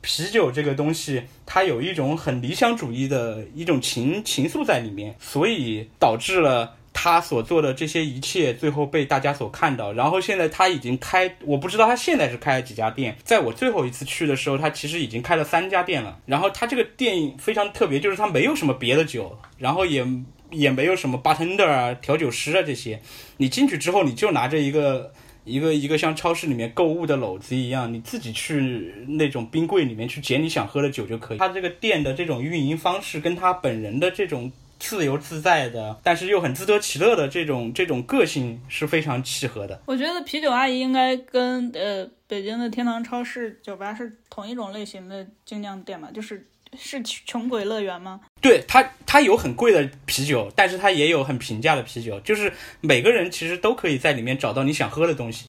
[0.02, 6.76] 啤酒这个东西，他有一种很理想主义的一种情情愫在里面，所以导致了。
[6.98, 9.92] 他所做的这些一切，最后被大家所看到。
[9.92, 13.18] 然后现在他已经开，我不知道他现在是开了几家店。
[13.22, 16.18] 在我最后一次去的时候，他其实已经开了三家店了。
[16.26, 20.08] 然后他这个店非常特别，就是他没有什么别的酒，然后也
[20.56, 23.02] 也没有什么 bartender 啊、调酒师啊这些。
[23.38, 31.38] 你进去之后，你就拿着一个一个一个像超市里面购物的篓子一样，你自己去那种冰柜里面去捡你想喝的酒就可以。
[31.38, 34.52] 他这个店的这种运营方式，跟他本人的这种。
[34.78, 39.82] 自由自在的，但是又很自得其乐的这种这种个性是非常契合的。
[39.86, 46.46] 我觉得啤酒阿姨应该跟呃北京的天堂超市酒吧是同一种类型的精酿店嘛，就是
[46.78, 48.22] 是穷鬼乐园吗？
[48.42, 52.52] 对，它它有很贵的啤酒，但是它也有很平价的啤酒，就是
[52.82, 55.46] 每个人其实都可以在里面找到你想喝的东西。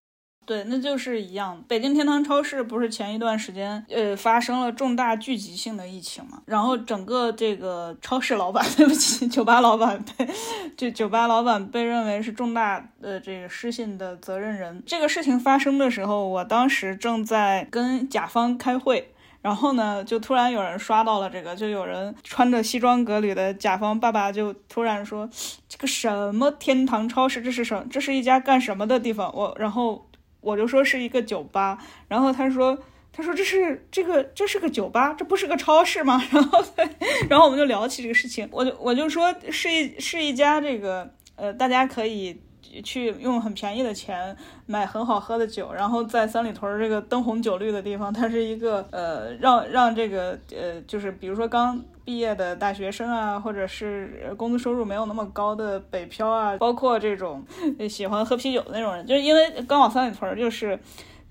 [0.46, 1.60] 对，那就是一样。
[1.66, 6.40] 北京天堂超市不是前一段时间，呃，发生了重大聚集性的疫情嘛？
[6.46, 10.28] 然后整个这个超市老板， 对不起，酒吧老板被，
[10.76, 14.80] 就酒吧老板被认为是重大的这个失信的责任人。
[14.86, 19.12] 这个事情发生的时候，我当时正在跟甲方开会，
[19.46, 25.30] 然后呢，就突然有人刷到了这个，就有人穿着西装革履的甲方爸爸就突然说
[25.70, 27.86] ：“这个什么天堂超市，这是什？
[27.88, 30.08] 这是一家干什么的地方？”我然后。
[30.42, 31.76] 我就说是一个酒吧，
[32.06, 32.78] 然后他说，
[33.12, 36.22] 他说这是这个这是个酒吧，这不是个超市吗？
[36.30, 36.88] 然后，对
[37.28, 42.40] 然后我们就聊起这个事情，我就我就说是一是一家这个呃，大家可以
[42.82, 44.36] 去用很便宜的钱
[44.66, 51.82] 买很好喝的酒，然后在三里屯这个灯红酒绿的地方，它是一个呃，让让这个呃，就是比如说刚。
[52.06, 57.44] 毕业的大学生啊，或者是工资收入没有那么高的北漂啊，包括这种
[57.90, 60.78] 喜欢喝啤酒的那种人，就是因为刚好三里屯就是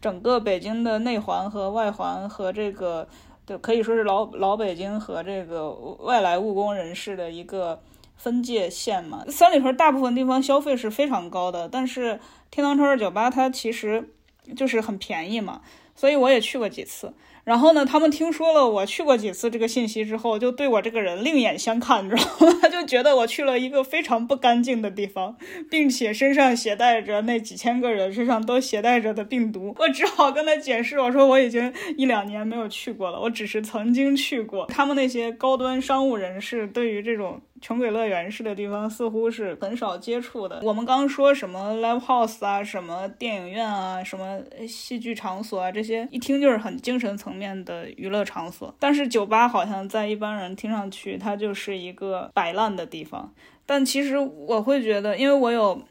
[0.01, 3.07] 整个北京的内环和外环和这个，
[3.47, 5.71] 就可以说是老老北京和这个
[6.01, 7.79] 外来务工人士的一个
[8.15, 9.23] 分界线嘛。
[9.27, 12.19] 三里屯大部分地方消费是非常高的，但是
[12.51, 14.09] 天堂超市酒吧它其实
[14.55, 15.61] 就是很便宜嘛，
[15.95, 17.13] 所以我也去过几次。
[17.43, 22.53] 然后呢，他们听说了我去过几次这个信息之后，就对我这个人另眼相看，你知道吗？
[22.69, 25.37] 就觉得我去了一个非常不干净的地方，
[25.69, 29.75] 并且身上携带着那几千个人身上都携带着的病毒。
[29.77, 34.65] 我只好跟他解释，我说我已经一两年没有去过了，我只是曾经去过。
[34.65, 37.39] 他们那些高端商务人士对于这种。
[37.61, 40.59] 穷鬼乐园式的地方似乎是很少接触的。
[40.61, 48.75] 我们刚说什么 live house 啊，什么电影院啊，什么戏剧场所啊，这些一听就是很精神层面的娱乐场所。
[48.79, 53.33] 但是酒吧好像在一般人听上去，它就是一个摆烂的地方。
[53.65, 55.81] 但其实我会觉得，因为我有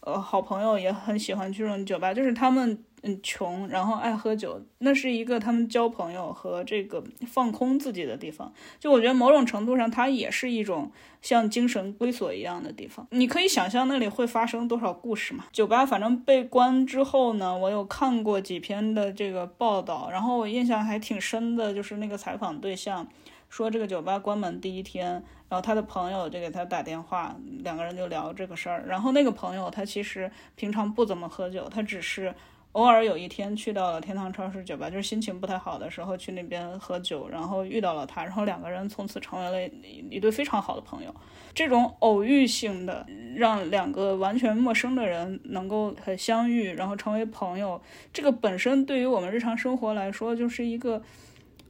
[0.00, 2.84] 呃好朋友也很喜欢去这种酒吧，就是他们。
[3.06, 8.50] 嗯，穷，然后爱喝酒，那是一个他们交朋友和这个放空自己的地方。
[8.80, 10.90] 就我觉得某种程度上，它也是一种
[11.20, 13.06] 像精神归所一样的地方。
[13.10, 15.44] 你可以想象那里会发生多少故事嘛？
[15.52, 23.06] 酒吧反正被关之后呢，我有看过几篇的这个报道，然后我印象还挺深的，就是那个采访对象
[23.50, 25.12] 说，这个酒吧关门第一天，
[25.50, 28.86] 然后他的朋友就给他打电话，两个人就聊这个事儿。
[28.88, 32.34] 然后那个朋友他其实平常不怎么喝酒，他只是。
[32.74, 41.14] 偶尔有一天去到了天堂超市酒吧，就是心情不太好的时候去那边喝酒，然后遇到了他，然后两个人从此成为了一一对非常好的朋友。
[41.54, 43.06] 这种偶遇性的
[43.36, 47.80] 让两个完全陌生的人能够很相遇，然后成为朋友，
[48.12, 51.00] 这个本身对于我们日常生活来说就是一个，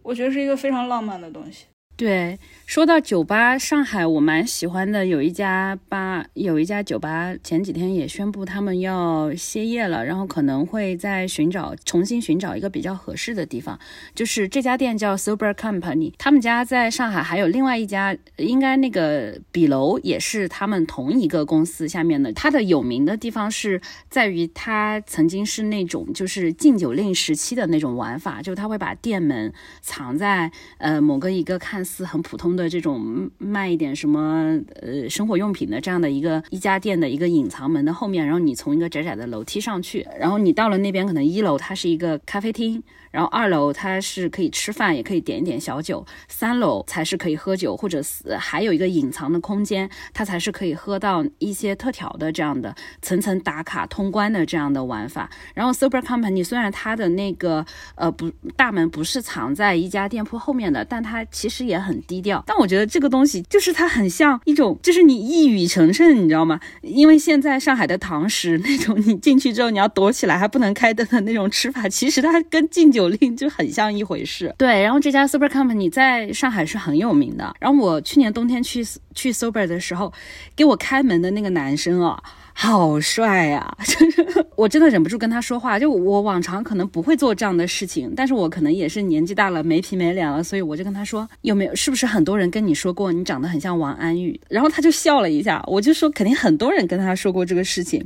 [0.03, 1.67] 我觉得是一个非常浪漫的东西。
[1.97, 2.37] 对，
[2.67, 13.79] 说到酒吧，上海我蛮喜欢的，有一家吧，有一家酒吧，前几天也宣布他们要歇业了，然后可能会在寻找重新寻找一个比较合适的地方。
[14.13, 22.33] 就是这家店叫 Sober Company，他们家在上海还有另外一家，应该那个比楼也是他们同一个公司下面的。
[22.33, 23.81] 它的有名的地方是
[24.11, 31.84] 在于它曾经是那种就是禁酒令时期的那种玩法，就是他会把店门藏在呃某个一个看。
[31.85, 42.83] 似很普通的这种卖一点什么呃生活用品的这样的一个一家店的一个隐藏门的后面，然后你从一个窄窄的楼梯上去，然后你到了那边，可能一楼它是一个咖啡厅。
[43.15, 55.31] 然后二楼它是可以吃饭，也可以点一点小酒；三楼才是可以喝酒，或者是还有一个隐藏的空间，它才是可以喝到一些特调的这样的层层打卡通关的这样的玩法。
[55.55, 62.43] 然后 Super Company 虽然它的那个呃不大门不是藏在一家店铺后面的，但它其实也很低调。
[62.45, 66.59] 但我觉得这个东西就是它很像一种，就是你一语成谶，你知道吗？
[66.83, 73.04] 因为现在上海的堂食那种，你进去之后你要躲起来还不能开灯的那种吃法，其实它跟敬酒。
[73.05, 74.83] 口令就很像一回事，对。
[74.83, 77.55] 然后这家 Super Company 在上海是很有名的。
[77.61, 78.83] 然后我去年冬天去
[79.15, 80.13] 去 Super 的时候，
[80.57, 82.23] 给我开门的那个男生啊。
[82.57, 83.77] 好帅呀！
[83.85, 85.77] 就是我真的忍不住跟他说话。
[85.77, 91.75] 就我往常可能不会做这样的事情，但是我可能也是年纪大了，没皮没脸了，所以我就跟他说：“有没有？
[91.75, 95.63] 是不是很多人跟你说过你长得很像王安宇？”然后他就笑了一下。
[95.67, 98.03] 我就说：“肯定很多人跟他说过这个事情。”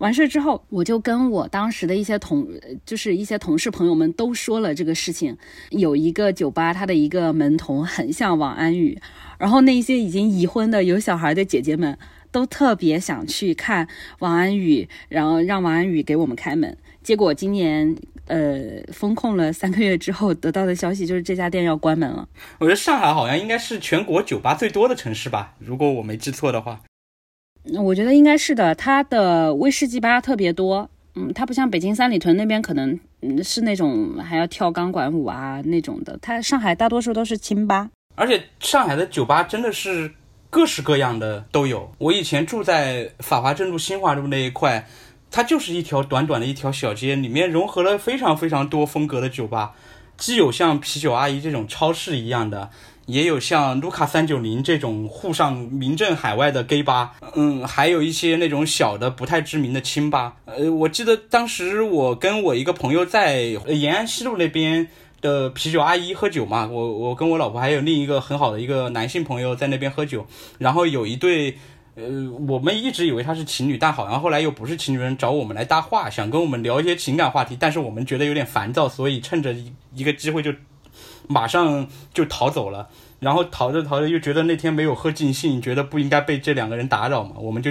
[0.00, 2.48] 完事之后，我就跟我当时的一些同，
[2.86, 5.36] 就是一些同事朋友们都说了这个事情。
[5.68, 8.98] 有一个酒吧，他的一个门童很像王安宇，
[9.38, 11.96] 然后那些已经已婚的有小孩的姐姐们。
[12.32, 13.86] 都特别想去看
[14.20, 16.76] 王安宇，然后让王安宇给我们开门。
[17.02, 22.28] 结果今年呃封控了三个月之后，得到的消息就是这家店要关门了。
[22.58, 26.80] 我觉得上海好像应该是全国酒吧最多的城市吧，如果我没记错的话。
[27.82, 30.88] 我觉得应该是的，它的威士忌吧特别多。
[31.14, 37.90] 嗯，它不像北京三里屯那边可能嗯是那种还要跳钢管舞啊那种的，它上海大多数都是清吧。
[38.14, 40.12] 而且上海的酒吧真的是。
[40.50, 41.92] 各式各样的都有。
[41.98, 44.88] 我以前住在法华镇路、新华路那一块，
[45.30, 49.72] 它就是一条短短的一条小街，里面融合了非常非常多风格的酒吧，
[50.16, 52.68] 既有像啤酒阿姨这种超市一样的，
[53.06, 60.34] 也有像卢卡三九零这种沪上名震海外的 gay 吧，嗯，还有一些那种小的不太知名的清吧。
[60.46, 64.88] 呃，我记得当时我跟我一个朋友在延安西路那边。
[65.20, 70.26] 的啤酒阿姨喝酒嘛，我我跟我老婆还有另一个很好的一个男性朋友在那边喝酒，
[70.58, 71.58] 然后有一对，
[71.94, 72.04] 呃，
[72.48, 80.52] 我们一直以为他是情侣，但好像后来又不是情侣，人找我们来搭话，想跟我们聊一些情感话题，但是我们觉得有点烦躁，所以趁着一一个机会就
[81.28, 87.70] 马上就逃走了，然后逃着逃着又觉得那天没有喝尽兴，觉得不应该被这两个人打扰嘛，我们就。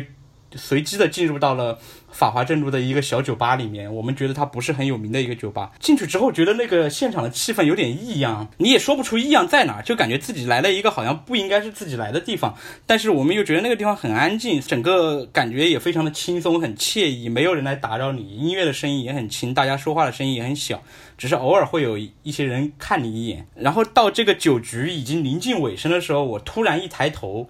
[0.56, 1.78] 随机的进入到了
[2.12, 5.72] 法华镇路的一个小酒吧里面，我们觉得它不是很有名的一个酒吧。
[5.80, 12.56] 进去之后，觉得那个现场的气氛有点异样，你也说不出异样在哪，就感觉自己来了一个好像不应该是自己来的地方。
[12.86, 20.82] 但是我们又觉得那个地方很安静，整个感觉也非常的轻松，很惬意，没有人来打扰你，音乐的声音也很轻，大家说话的声音也很小，
[21.18, 23.45] 只是偶尔会有一些人看你一眼。
[23.56, 27.47] 然后到这个酒局已经临近尾声的时候，我突然一抬头，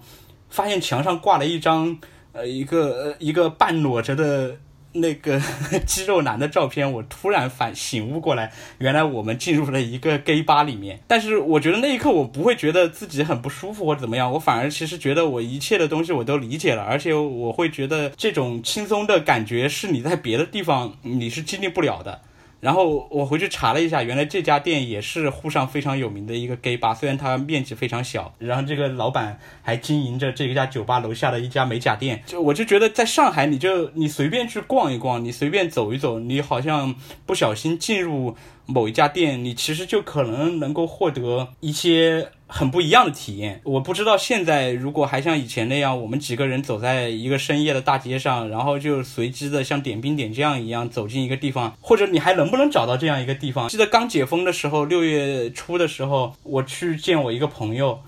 [0.50, 1.97] 发现墙上挂了一张。
[2.34, 4.57] 呃，一个呃，一个半裸着的
[4.93, 5.39] 那个
[5.86, 10.99] 肌肉男的照片，我突然反醒悟过来，原来我们进入了一个 gay 吧里面。
[11.07, 22.21] 但是我觉得那一刻我不会觉得自己很不舒服或者怎么样，我反而其实觉得我一切的东西我都理解了，而且我会觉得这种轻松的感觉是你在别的地方你是经历不了的。
[22.60, 28.34] 然后我回去查了一下，原来这家店也是沪上非常有名的一个 gay 吧，虽然它面积非常小。
[28.38, 32.22] 然后这个老板还经营着这家酒吧楼下的一家美甲店。
[32.26, 36.95] 就我就觉得在上海，你就你随便去逛一逛，你随便走一走，你好像
[37.26, 38.36] 不小心进入
[38.70, 42.30] 某一家店，你其实就可能能够获得一些。
[42.51, 53.70] 很不一样的体验，我不知道现在如果还像以前那样，我们几个人走在一个深夜的大街上，然后就随机的像点兵点将一样走进一个地方，或者你还能不能找到这样一个地方？
[53.70, 57.99] 记得刚解封的时候，六月初的时候，我去见我一个朋友，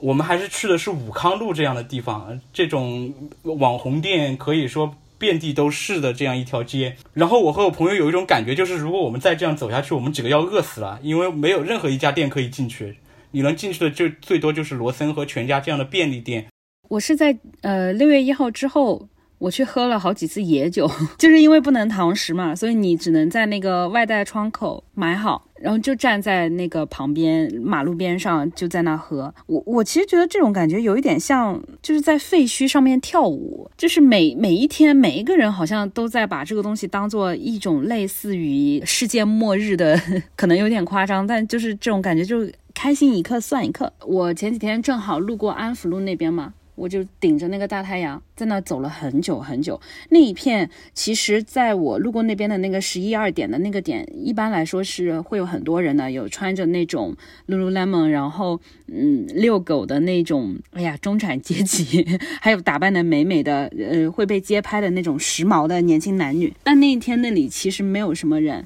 [0.00, 6.96] 我们还是去的是武康路这样的地方，这种网红店可以说遍地都是的这样一条街。
[7.12, 12.96] 然后我和我朋友有一种感觉，就是如果我们再这样走下去，我们几个要饿死了，因为没有任何一家店可以进去。
[13.32, 16.46] 你能进去的就最多就是罗森和全家这样的便利店。
[16.88, 19.08] 我是在呃六月一号之后。
[19.40, 29.32] 我去喝了好几次野酒，就是因为不能堂食嘛，所以你只能在那个外带窗口买好，然后就站在那个旁边马路边上，就在那喝。
[29.46, 40.00] 我我其实觉得这种感觉有一点像，就是在废墟上面跳舞，就是每每一天每一个人好像都在把这个东西当做一种类似于世界末日的，
[40.36, 43.92] 可能有点夸张，但就是这种感觉，就开心一刻算一刻。
[44.06, 46.54] 我前几天正好路过安福路那边嘛。
[46.78, 49.80] 我就顶着那个大太阳，在那走了很久很久。
[50.10, 57.16] 那一片，其实在我路过那边的那个十一二点的那个点，一般来说是会有很多人的，有穿着那种
[57.48, 62.06] lululemon，然后嗯遛狗的那种，哎呀中产阶级，
[62.40, 66.54] 还有打扮的美美的，呃会被街拍的那种时髦的年轻男女。
[66.62, 68.64] 但那一天那里其实没有什么人。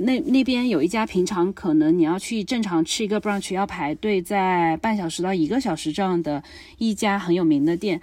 [0.00, 6.42] 那那边有一家平常可能你要去正常吃一个 brunch 要排队在半小时到一个小时这样的
[6.78, 8.00] 一家很有名的店，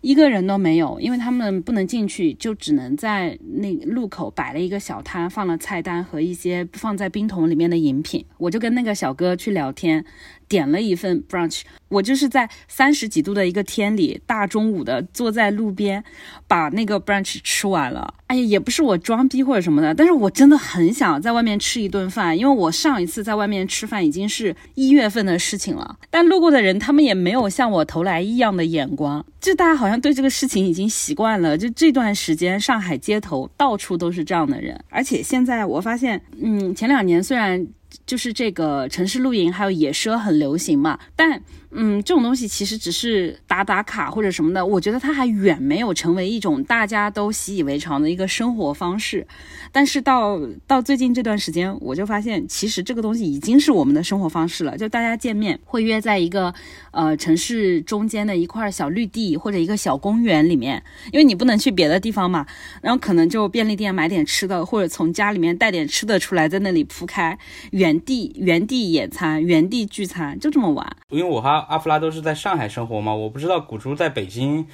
[0.00, 8.24] 一个人都没有，因为他们不能进去，就只能在那路口摆了一个小摊，放了菜单和一些放在冰桶里面的饮品。
[8.38, 10.04] 我就跟那个小哥去聊天。
[10.48, 16.02] 点了一份 brunch，我就是在三十几度的一个天里，大中午的坐在路边，
[16.46, 18.14] 把那个 brunch 吃完了。
[18.26, 25.96] 哎呀，也不是我装逼或者什么的，但是我真的很想在外面吃一顿饭，因为我上一次在外面吃饭已经是一月份的事情了。
[26.10, 31.56] 但路过的人他们也没有像我投来异样的眼光，就大家好像对这个事情已经习惯了。
[31.56, 37.66] 就这段时间，上海街头到处都是这样的人，而且现在我发现，嗯，前两年虽然。
[38.06, 41.42] 就是这个城市露营还有野奢很流行嘛，但。
[41.76, 49.26] 嗯，这种东西其实只是打打卡或者什么的，我觉得它还远没有成为一种大家都习以为常的一个生活方式。
[49.72, 54.78] 但是到到最近这段时间，我就发现其实这个东西已经是我们的生活方式了。
[54.78, 56.54] 就大家见面会约在一个
[56.92, 62.46] 呃城市中间的一块小绿地或者一个小公园里面，因为你不能去别的地方嘛。
[62.82, 67.36] 然后可能就便利店买点吃的，或者从家里面带点吃的出来，在那里铺开，
[67.72, 70.96] 原地原地野餐，原地聚餐，就这么玩。
[71.10, 71.63] 因为我哈。
[71.68, 73.14] 阿芙拉都是在上海生活吗？
[73.14, 74.66] 我不知道古珠在北京，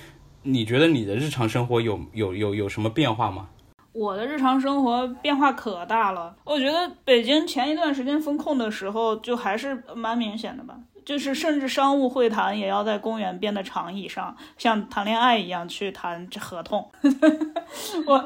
[0.43, 3.49] 你觉得你的日常生活有有有有什么变化吗？
[3.93, 10.76] 我的日常生活变化可大了，我觉得北京前一段时间封控的时候就还是蛮明显的吧。
[11.05, 16.90] 就是甚至商务会谈也要在公园边的长椅上，像谈恋爱一样去谈合同。
[18.07, 18.24] 我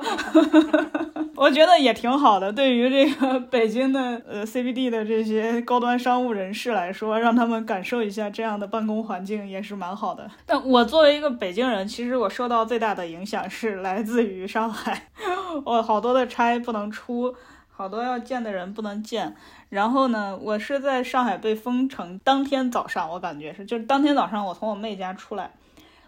[1.36, 10.30] 我觉得也挺好的，对于这个 北京的呃 CBD 的这些高端商务人士来说，让他们感受一下这样的办公环境也是蛮好的。
[10.46, 15.08] 但我作为一个北京人，其实我受到最大的影响是来自于上海，
[15.64, 17.34] 我好多的差不能出。
[17.76, 19.34] 好多要见的人不能见，
[19.74, 25.50] 然后呢，我是在上海被封城当天早上，我感觉是，就是当天早上我从我妹家出来，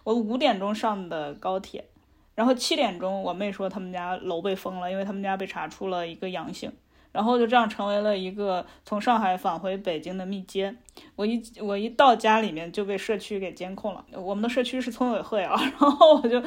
[0.04, 1.84] 我五点钟上的高铁，
[2.36, 6.70] 然后七点钟我妹说他们家楼被封了，因为他们家被查出了一个阳性，
[7.10, 10.72] 然后就这样成为了一个从上海返回北京的密接。
[11.16, 16.40] 我一我一到家里面就被社区给监控了，我们的社区是村委会啊， 然后我就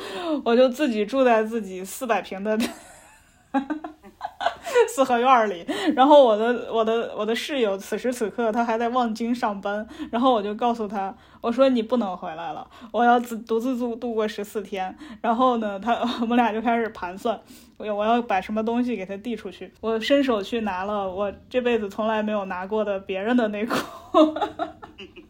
[0.45, 2.57] 我就自己住在自己四百平的。
[3.51, 3.89] 哈哈哈
[4.87, 5.65] 四合院里，
[5.95, 14.95] 然后我的我的我的室友此时此刻他还在望京上班，然后我就告诉他，我说你不能回来了，我要自独自度度过十四天。
[15.21, 17.39] 然后呢，他 我们俩就开始盘算，
[17.77, 19.71] 我我要把什么东西给他递出去。
[19.81, 23.77] 我伸手去拿了我这辈子从来没有拿过的别人的内裤，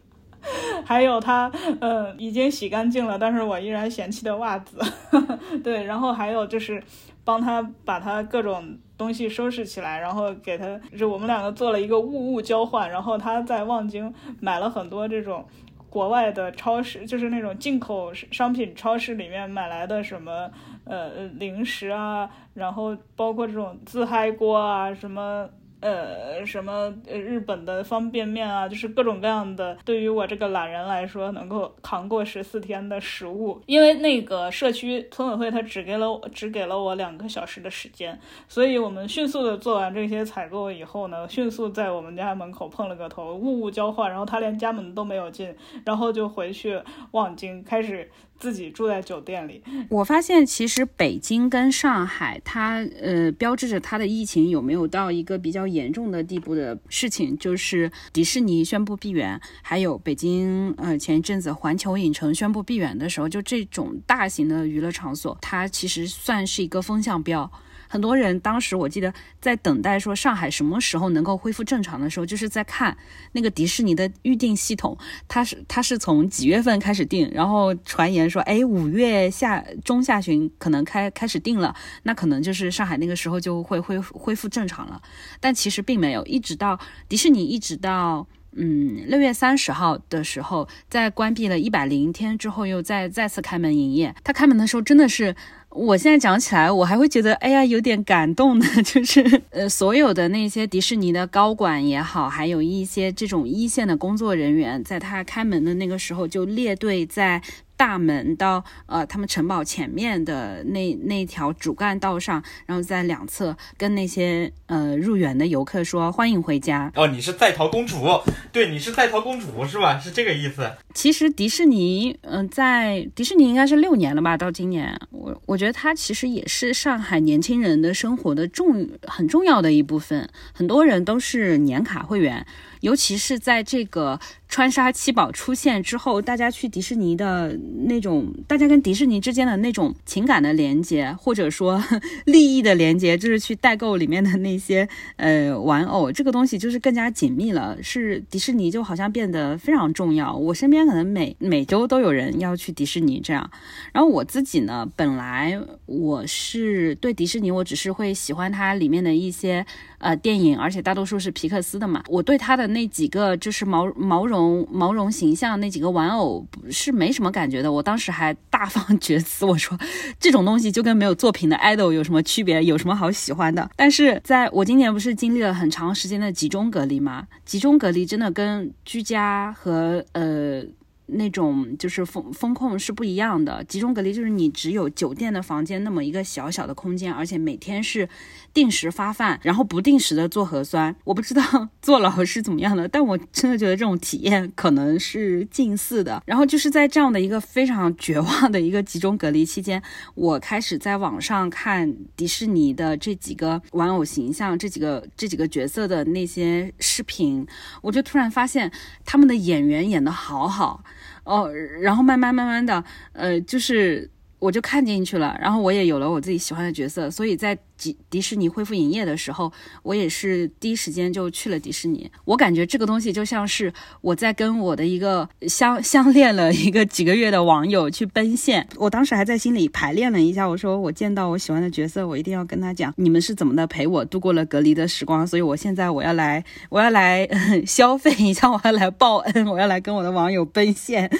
[0.84, 4.78] 还有他呃已经洗干净了，但是我依然嫌弃的袜子。
[5.62, 6.82] 对，然后还有就是
[7.24, 8.78] 帮他把他各种。
[9.00, 12.90] 东西收拾起来，然后给他，就我们两个做了一个物物交换。
[12.90, 15.42] 然后他在望京买了很多这种
[15.88, 20.50] 国外的超市，就是那种进口商品超市里面买来的什么
[20.84, 25.48] 呃零食啊，然后包括这种自嗨锅啊什么。
[25.80, 33.60] 呃，什么，日本的方便面啊，就是各种各样的，对于我这个懒人来说，能够扛过十四天的食物。
[33.66, 45.56] 因为那个社区村委会他只给了我只给了我两个小时的时间，所以我们迅速的做完这些采购以后呢，迅速在我们家门口碰了个头，物物交换，然后他连家门都没有进，
[45.86, 46.80] 然后就回去
[47.12, 48.10] 望京开始。
[48.40, 49.62] 自己住在酒店里。
[49.90, 67.52] 我发现其实北京跟上海，它呃标志着它的疫情有没有到一个比较严重的地步的事情，就是迪士尼宣布闭园，还有北京呃前一阵子环球影城宣布闭园的时候，就这种大型的娱乐场所，它其实算是一个风向标。
[67.90, 72.96] 很多人当时我记得在等待说上海什么时候能够恢复正常的时候，就是在看
[73.32, 81.74] 那个迪士尼的预订系统，它是它是从几月份开始订，然后传言说，哎，五月下中下旬可能开开始订了，
[82.04, 85.02] 那可能就是上海那个时候就会恢恢复正常了，
[85.40, 86.78] 但其实并没有，一直到
[87.08, 95.34] 迪士尼一直到嗯六月三十号的时候，在关闭了一百零天之后，又再再次开门营业，它开门的时候真的是。
[95.70, 107.40] 我现在讲起来，我还会觉得，哎呀，有点感动的， 就是呃，所有的那些迪士尼的高管也好，还有一些这种一线的工作人员，在他开门的那个时候就列队在。
[107.80, 116.92] 大门到呃他们城堡前面的那那条主干道上，然后在两侧跟那些呃入园的游客说欢迎回家。
[116.94, 118.04] 哦，你是在逃公主，
[118.52, 119.98] 对，你是在逃公主是吧？
[119.98, 120.70] 是这个意思。
[120.92, 124.36] 其实迪士尼，嗯，在迪士尼应该是六年了吧？
[124.36, 132.46] 到今年，我我觉得它其实也是上海年轻人的生活的重很重要的一部分，很多人都是年卡会员。
[132.80, 134.18] 尤其是在这个
[134.48, 141.82] 川沙七宝出现之后，大家去迪士尼的那种，大家跟迪士尼之间的那种情感的连接，或者说
[142.24, 147.76] 利益的连接，就是去代购里面的那些呃玩偶，这个东西就是更加紧密了。
[147.82, 150.34] 是迪士尼就好像变得非常重要。
[150.34, 153.48] 我身边可能每每周都有人要去迪士尼这样。
[153.92, 159.64] 然后我自己呢，本来我是对迪士尼，我只是会喜欢它里面的一些。
[160.00, 162.02] 呃，电影，而且大多数是皮克斯的嘛。
[162.08, 167.70] 我对他的那几个就是毛毛绒毛绒形象那几个玩偶是没什么感觉的。
[167.70, 169.78] 我当时还大放 厥词，我说
[170.18, 172.64] 这种东西就跟没有作品的 idol 有什么区别？
[172.64, 173.70] 有什么好喜欢的？
[173.76, 177.26] 但是在我今年不是经历了很长时间的集中隔离吗？
[177.44, 180.64] 集中隔离真的跟居家和呃。
[181.12, 188.08] 那种就是风风控是不一样的，集中隔离就是你只有酒店的房间那么一个小小的空间，而且每天是
[188.52, 190.94] 定时发饭，然后不定时的做核酸。
[191.04, 191.42] 我不知道
[191.80, 196.22] 坐牢是怎么样的，但我真的觉得这种体验可能是近似的。
[196.26, 199.82] 然后就是在这样的一个非常绝望的一个集中隔离期间，
[200.14, 207.46] 我开始在网上看迪士尼的这几个玩偶形象、这几个这几个角色的那些视频，
[207.80, 208.70] 我就突然发现
[209.04, 210.82] 他们的演员演的好好。
[211.24, 211.48] 哦，
[211.80, 212.82] 然后慢慢慢慢的，
[213.12, 217.56] 呃，就是我就看进去了，然后我也有了我自己喜欢的角色，所以在。
[217.80, 219.50] 迪迪士尼恢复营业的时候，
[219.82, 222.10] 我也是第一时间就去了迪士尼。
[222.26, 223.72] 我感觉这个东西就像是
[224.02, 228.68] 我在跟我的一个相 相恋了一个几个月的网友去奔现。
[228.76, 235.26] 我当时还在心里排练了一下，我说我见到我喜欢的角色，我一定要跟他讲你们是怎么的陪我度过了隔离的时光。
[235.26, 237.26] 所以我现在我要来，我要来
[237.66, 241.10] 消费一下，我要来报恩，我要来跟我的网友奔现，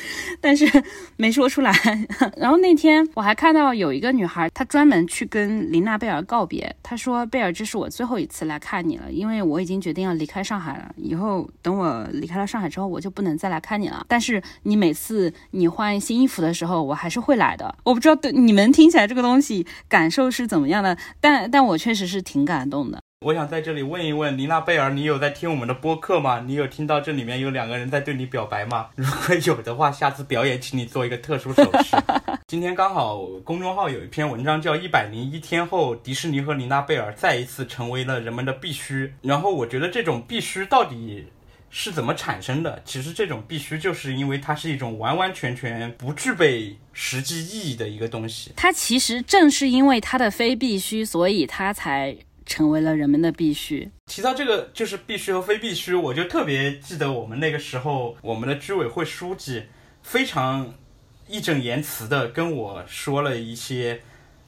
[0.42, 0.66] 但是
[1.16, 1.72] 没说出来。
[2.36, 6.49] 然后那天我还看到有一个女孩，她专门去跟琳娜贝尔告。
[6.51, 10.92] 别，他说贝尔，这是我最后一次来看你了，因为我已经决定要离开上海了。
[10.96, 14.05] 以后等我离开了上海之后，我就不能再来看你了。
[14.09, 17.78] 但是你每次你换新衣服的时候，我还是会来的。
[17.84, 23.01] 我不知道对你们听起来这个东西感受是怎么样的，但但我确实是挺感动的。
[23.22, 26.42] 我想在这里问一问妮娜贝尔，你有在听我们的播客吗？
[26.46, 28.88] 你有听到这里面有两个人在对你表白吗？
[28.96, 31.98] 如果有的话，下次表演请你做一个特殊手势。
[32.48, 39.06] 今天刚好公众号有一篇文章叫《一百零一天后，迪士尼和妮娜贝尔再一次成为了人们的必须》。
[39.20, 41.26] 然后我觉得这种必须到底
[41.68, 42.80] 是怎么产生的？
[42.86, 48.50] 其实这种必须就是因为它是一种完完全全不具备实际意义的一个东西。
[48.56, 52.16] 它其实正是因为它的非必须，所以它才。
[52.51, 53.88] 成为了人们的必须。
[54.07, 59.66] 提到这个就是必须和非必须，我就特别记得我们那个时候，我们的居委会书记
[60.03, 60.74] 非常
[61.28, 64.01] 义正言辞的跟我说了一些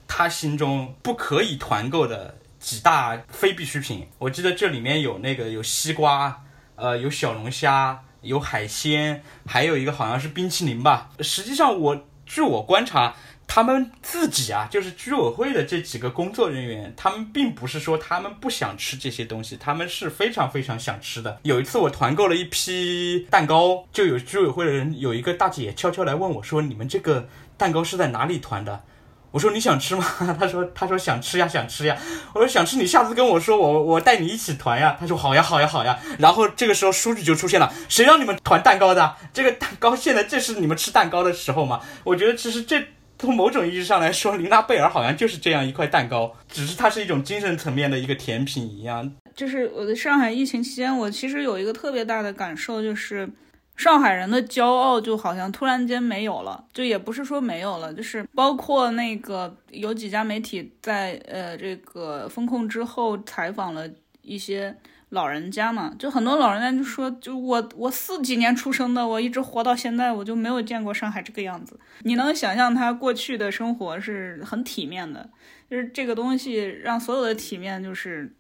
[0.08, 4.08] 他心中不可以团购的几大非必需品。
[4.18, 6.42] 我记得这里面有那个有西瓜，
[6.74, 11.10] 呃，有小龙虾，有海鲜，还有一个好像是冰淇淋吧。
[11.20, 13.14] 实际上，我据我观察。
[13.46, 21.38] 他们自己啊，就是居委会的这几个工作人员，他们并不是说他们不想吃这些东西，他们是非常非常想吃的。
[21.42, 27.28] 有一次我团购了一批蛋糕，就有居委会的人有一个大姐悄悄来问我说：“你们这个
[27.58, 28.84] 蛋糕是在哪里团的？”
[29.32, 30.04] 我说你想吃吗？
[30.38, 31.96] 他说他说想吃呀想吃呀。
[32.34, 34.94] 我说想吃你下次跟我说，我我带你一起团呀。
[35.00, 35.98] 他说好呀好呀好呀。
[36.18, 39.16] 然后这个时候书记就出现了，谁让你们团蛋糕的？
[39.32, 41.80] 这个蛋糕现在这是你们吃蛋糕的时候吗？
[42.04, 42.86] 我觉得其实这
[43.22, 49.12] 从某种意义上来说，琳娜贝尔好像就是这样一块蛋糕，只是它是一种精神层面的一个甜品一样。
[49.36, 53.30] 就是我在上海疫情期间，我其实有一个特别大的感受，就是
[53.76, 63.88] 上海人的骄傲就好像突然间没有了，就也不是说没有了，就是包括那个有几家媒体在呃这个风控之后采访了
[64.22, 64.76] 一些
[65.12, 71.78] 老人家嘛，就很多老人家就说，就我我四几年出生的，我一直活到现在，我就没有见过上海这个样子。
[72.00, 75.30] 你能想象他过去的生活是很体面的，
[75.70, 78.36] 就是这个东西让所有的体面就是。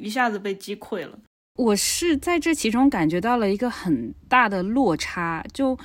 [0.00, 1.18] 一下子被击溃了。
[1.56, 5.76] 我是在这其中感觉到了一个很大的落差，就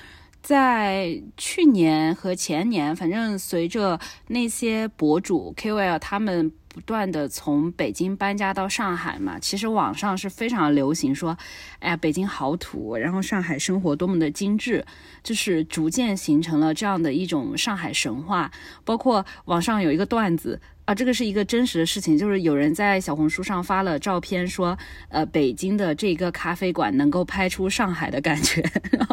[0.43, 11.38] 在去年和前年，反正随着那些博主 KOL 他们不断的从北京搬家到上海嘛，其实网上是非常流行说，
[11.80, 14.86] 哎呀，北京好土，然后上海生活多么的精致，
[15.23, 18.51] 就是逐渐形成了这样的一种上海神话。
[18.84, 20.59] 包括网上有一个段子。
[20.86, 24.78] 啊，这个是一个真实的事情，就是有人在小红书上发了照片，说，
[25.09, 28.63] 呃，北京的这个咖啡馆能够拍出上海的感觉，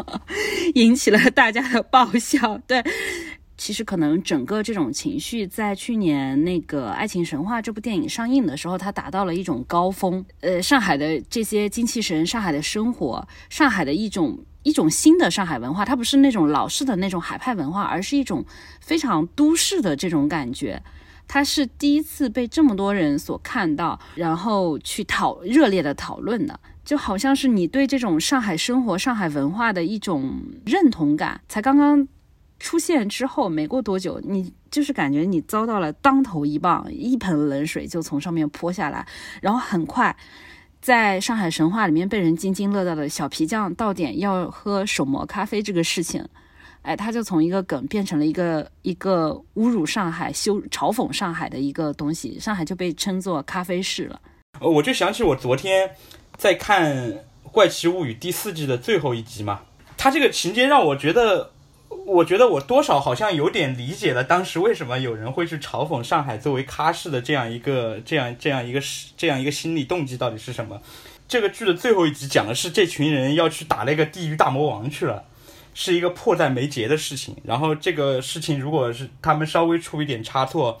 [0.75, 2.59] 引起了大家的爆笑。
[2.67, 2.83] 对，
[3.57, 10.25] 其实可能整个这种情绪在去年那个《爱情神话》这部电影上映的时候，它达到了一种高峰。
[10.41, 18.43] 呃，上海的这些精气神，上海的生活，上海的一种一种新的上海文化，它不是那种老式的那种海派文化，而是一种
[18.81, 20.81] 非常都市的这种感觉。
[21.27, 32.05] 它是第一次被这么多人所看到，然后去讨热烈的讨论的，就好像是你对这种上海生活、上海文化的一种认同感，才刚刚
[32.63, 39.05] 出现之后，没过多久，你就是感觉你遭到了当头一棒，一盆冷水就从上面泼下来，
[39.41, 40.15] 然后很快，
[40.81, 46.25] 在上海神话里面被人津津乐道的小皮匠到点要喝手磨咖啡这个事情。
[46.83, 54.21] 哎，他就从一个梗变成了一个一个侮辱上海、羞嘲讽上海的一个东西，上海就被称作咖啡市了。
[54.61, 55.91] 呃，我就想起我昨天
[56.37, 56.95] 在看
[57.51, 59.63] 《怪奇物语》第四季的最后一集嘛，
[59.97, 61.51] 他这个情节让我觉得，
[62.05, 68.81] 我觉得我多少好像有点理解了当时为什么有人会去嘲讽上海作为咖市的这样一个这样这样一个
[69.15, 70.81] 这样一个心理动机到底是什么。
[71.27, 75.23] 这个剧的最后一集讲的是这群人要去打那个地狱大魔王去了。
[75.75, 80.79] 是一个迫在眉睫的事情，然后这个事情如果是他们稍微出一点差错，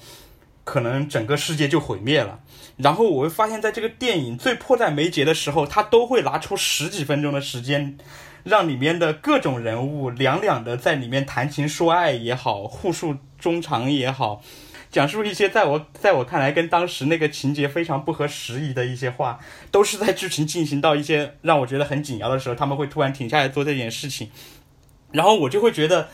[0.63, 2.39] 可能整个世界就毁灭了。
[2.77, 7.97] 然后我会发现，在这个电影最迫在眉睫的时候，他都会拿出十几分钟的时间，
[8.43, 14.41] 让里面的各种人物两两的在里面谈情说爱也好，互诉衷肠也好，
[14.91, 19.39] 讲述一些在我在我看来跟当时那个情节非常不合时宜的一些话，
[19.71, 24.29] 都是在剧情进行到一些让我觉得很紧要的时候，他们会突然停下来做这件事情。
[25.11, 26.09] 然后我就会觉得，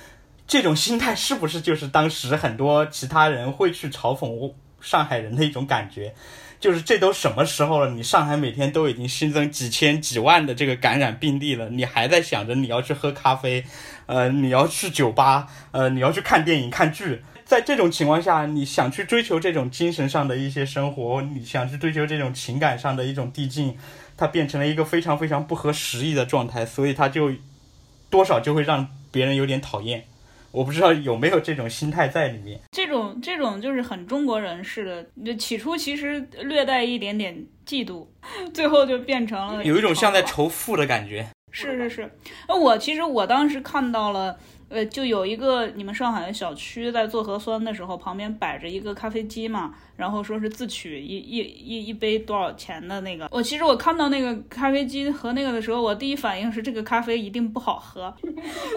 [0.45, 6.13] 这种心态是不是就是当时很多其他人会去嘲讽上海人的一种感觉？
[6.60, 13.64] 就是这都什么时候了，你上海每天都已经新增几千几万的这个感染病例了，你还在想着你要去喝咖啡，
[14.05, 17.24] 呃，你要去酒吧，呃，你要去看电影看剧？
[17.45, 23.78] 在这种情况下，你想去追求这种精神上的一些生活，你想去追求这种情感上的一种递进，
[24.18, 27.32] 它变成了一个非常非常不合时宜的状态，所以它就。
[28.12, 30.03] 多少就会让别人有点讨厌，
[30.52, 32.60] 我不知道有没有这种心态在里面。
[32.72, 37.36] 这种这种就是很中国人似的，就起初其实略带一点点
[37.66, 38.06] 嫉妒，
[38.54, 41.28] 最后就变成了有一种像在仇富的感觉。
[41.52, 42.12] 是是是，
[42.47, 44.38] 那我其实我当时看到了。
[44.70, 53.28] 呃，就有一个你们上海的小区，在做核酸的时候，旁边摆着一个咖啡机嘛，然后说是自取一一一一杯多少钱的那个。
[53.32, 58.13] 我其实我看到那个咖啡机和那个的时候，我第一反应是这个咖啡一定不好喝，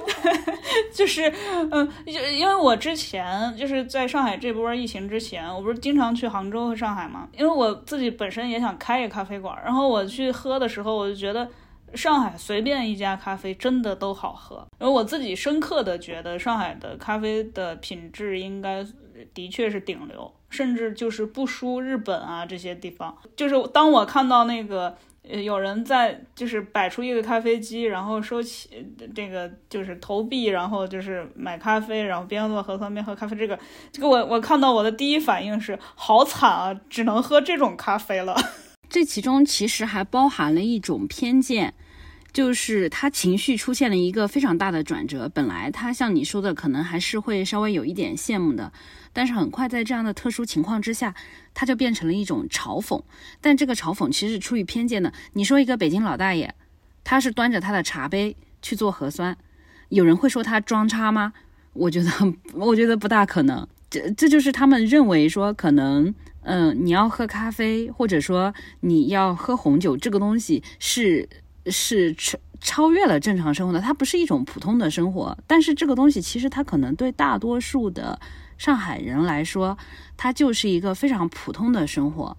[0.95, 1.31] 就是，
[1.71, 11.47] 嗯，就因为我之前就是在上海这波疫情之前，我不是经常去杭州和上海嘛，因为我自己本身也想开一个咖啡馆，然后我去喝的时候，我就觉得。
[11.95, 18.85] 上海随便一家咖啡真的都好喝，而我自己深刻的觉得上海的咖啡的品质应该
[19.35, 23.17] 的确是顶流，甚至就是不输日本啊这些地方。
[23.37, 24.97] 就是当我看到那个
[25.29, 28.71] 呃有人在就是摆出一个咖啡机，然后收起
[29.15, 33.59] 这个就是投币，然后就是买咖啡，然后边做核酸边喝咖啡，这个
[33.93, 38.35] 这个我我看到我的第一反应是好惨啊，只能喝这种咖啡了。
[38.93, 41.73] 这其中其实还包含了一种偏见。
[42.31, 45.29] 就是他情绪出现了一个非常大的转折。
[45.29, 48.73] 本来他像你说的，可能还是会稍微有一点羡慕的，
[49.13, 51.15] 但是很快在这样的特殊情况之下，
[51.53, 53.03] 他就变成了一种嘲讽。
[53.43, 55.13] 但这个嘲讽其实是出于偏见的。
[55.35, 56.55] 你说一个北京老大爷，
[57.03, 59.37] 他是端着他的茶杯去做核酸，
[59.91, 61.35] 有人会说他装叉吗？
[61.75, 62.11] 我觉得，
[62.55, 63.69] 我觉得不大可能。
[63.91, 66.15] 这这就是他们认为说可能。
[66.45, 71.29] 嗯，你要喝咖啡，或者说你要喝红酒，这个东西是
[71.67, 75.39] 是超超越了正常生活的，它不是一种普通的生活。
[75.47, 78.21] 但是这个东西其实它可能对大多数的
[78.59, 79.79] 上海人来说，
[80.17, 82.37] 它就是一个非常普通的生活。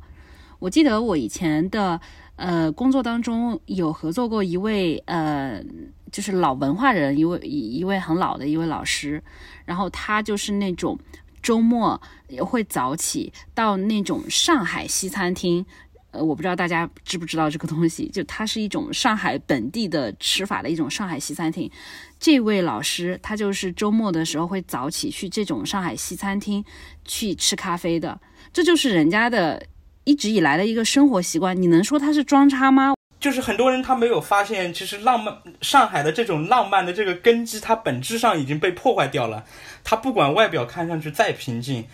[0.60, 1.99] 我记得我以前的
[2.36, 5.64] 呃工作当中有合作过一位呃
[6.12, 9.24] 就是老文化人，一位一位很老的一位老师，
[9.66, 10.99] 然后他就是那种。
[11.44, 15.64] 周末也会早起到那种上海西餐厅，
[16.12, 21.70] 呃，我不知道大家知不知道这个东西，就它是一种上海本地的吃法的一种上海西餐厅。
[22.18, 26.64] 这位老师他就是周末的时候会早起去这种上海西餐厅
[27.04, 28.20] 去吃咖啡的，
[28.54, 29.62] 这就是人家的
[30.06, 31.62] 一直以来的一个生活习惯。
[31.62, 32.94] 你能说他是装叉吗？
[33.24, 39.46] 就是很多人他没有发现，其实浪漫上海的这种浪漫的这个根基，它本质上已经被破坏掉了。
[39.82, 41.86] 它不管外表看上去再平静，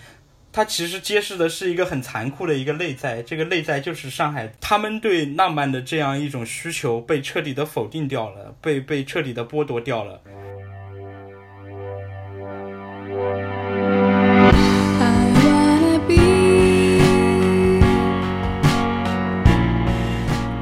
[0.52, 3.22] 它其实揭示的是一个很残酷的一个内在。
[3.22, 10.20] 这个内在就是上海，他们对浪漫的这样一种需求被彻底的否定掉了，被被彻底的剥夺掉了。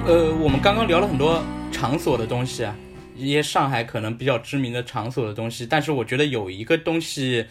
[0.07, 2.73] 呃，我们刚刚聊了很多场所的东西啊，
[3.13, 7.45] 一些上海可能比较知名的场所的东西，但是我觉得有一个东西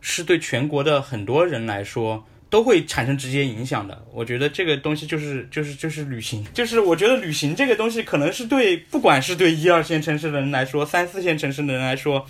[0.00, 4.06] 是对全国的很多人来说都会产生直接影响的。
[4.10, 12.24] 我觉得这个东西就是就是就是旅行，就是我觉得旅行这个东西可能是对不管是对一二线城市的人来说，三四线城市的人来说，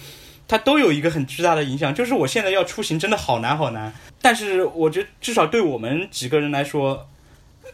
[0.49, 1.95] 它都有一个很巨大的影响。
[1.95, 7.07] 就是我现在要出行真的好难好难，但是我觉得至少对我们几个人来说。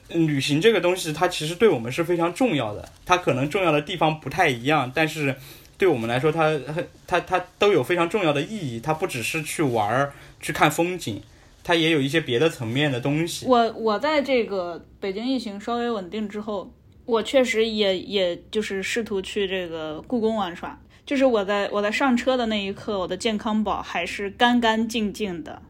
[0.09, 2.88] 旅行这个东西，它其实对我们是非常重要的。
[3.07, 5.34] 它可能重要的地方不太一样，但是
[5.78, 6.59] 对我们来说，它
[7.07, 8.80] 它它都有非常重要的意义。
[8.80, 11.22] 它不只是去玩儿、去看风景，
[11.62, 13.46] 它也有一些别的层面的东西。
[13.46, 16.72] 我我在这个北京疫情稍微稳定之后，
[17.07, 20.78] 我确实也也就是试图去这个故宫玩耍。
[21.07, 25.61] 就是我在我在上车的那一刻，我的健康宝还是干干净净的。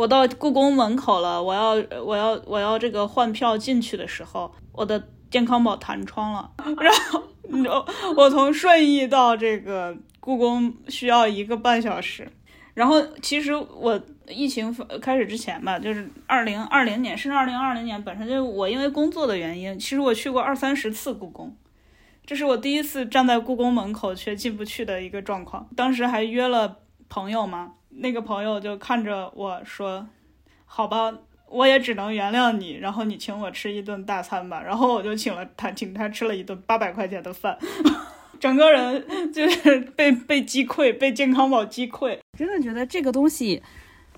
[0.00, 1.72] 我到故宫门口了，我要
[2.02, 7.86] 我要我要这个换票进去的时候，我的健康宝弹窗了，然后我
[8.16, 12.26] 我从顺义到这个故宫需要一个半小时，
[12.72, 21.54] 然后其实我疫情开始之前吧，就是二零二零年甚至二零二零年，本身就我因为工作的原因，其实我去过二三十次故宫，
[22.24, 26.78] 这是我第一次站在故宫门口却进不去的一个状况，当时还约了
[27.10, 27.72] 朋友嘛。
[28.02, 30.08] 那个朋友就看着我说
[30.64, 31.12] ：“好吧，
[31.50, 32.78] 我也只能原谅你。
[32.78, 37.58] 然后你请我吃一顿大餐吧。”然后我就请了他，请他吃了一顿八百块钱的饭，
[38.40, 42.18] 整个人就是被被击溃，被健康宝击溃。
[42.38, 43.62] 真的觉得这个东西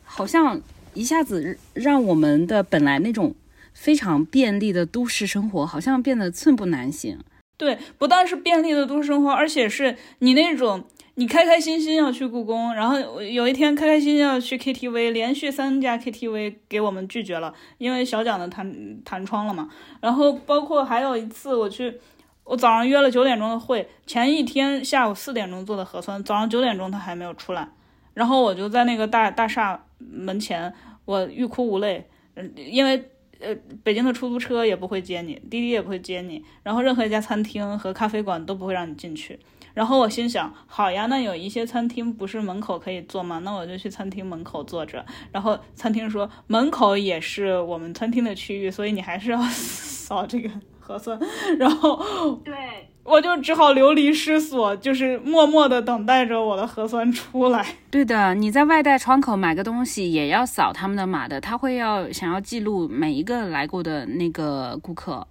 [0.05, 0.61] 好像
[0.95, 3.35] 一下子让我们的本来那种
[3.73, 7.19] 非常便利的都市生活，好像变得寸步难行。
[7.59, 10.85] 对，不但是便利的都市生活，而且是你那种。
[11.15, 19.69] 你开开心心要去故宫，然后有一天开开心心要去 KTV，连续三家 KTV 给我们拒绝了，因为小蒋的弹弹窗了嘛。
[20.01, 22.01] 然后包括还有一次我去，
[22.45, 27.69] 我早上约了九点钟的会，前一天下午四点钟做的核酸，早上九点钟他还没有出来，
[28.15, 30.73] 然后我就在那个大大厦门前，
[31.05, 32.09] 我欲哭无泪，
[32.57, 39.39] 因为呃北京的出租车也不会接你，滴滴也不会接你，然后任何一家餐厅和咖啡馆都不会让你进去。
[39.75, 43.41] 然后我心想，好呀，那有一些餐厅不是门口可以坐吗？
[43.45, 45.05] 那我就去餐厅门口坐着。
[45.31, 51.19] 然后餐厅说，门口也是我们餐厅的区域，所以你还是要扫这个核酸。
[51.59, 52.55] 然后，对，
[53.03, 57.67] 我就只好流离失所，就是默默的等待着我的核酸出来。
[57.91, 65.27] 对的，你在外带窗口买个东西也要扫他们的码的，他会要想要记录每一个来过的那个顾客。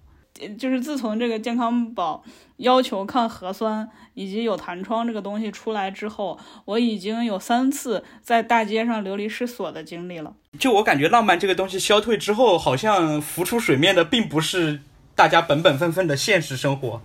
[0.58, 2.22] 就是自从这个健康宝
[2.58, 10.34] 要求看核酸以及有弹窗这个东西出来之后，我已经有三次在大街上流离失所的经历了。
[10.58, 14.80] 就我感觉，浪漫这个东西消退之后，好像浮出水面的并不是。
[15.14, 17.00] 大家本本分分的现实生活，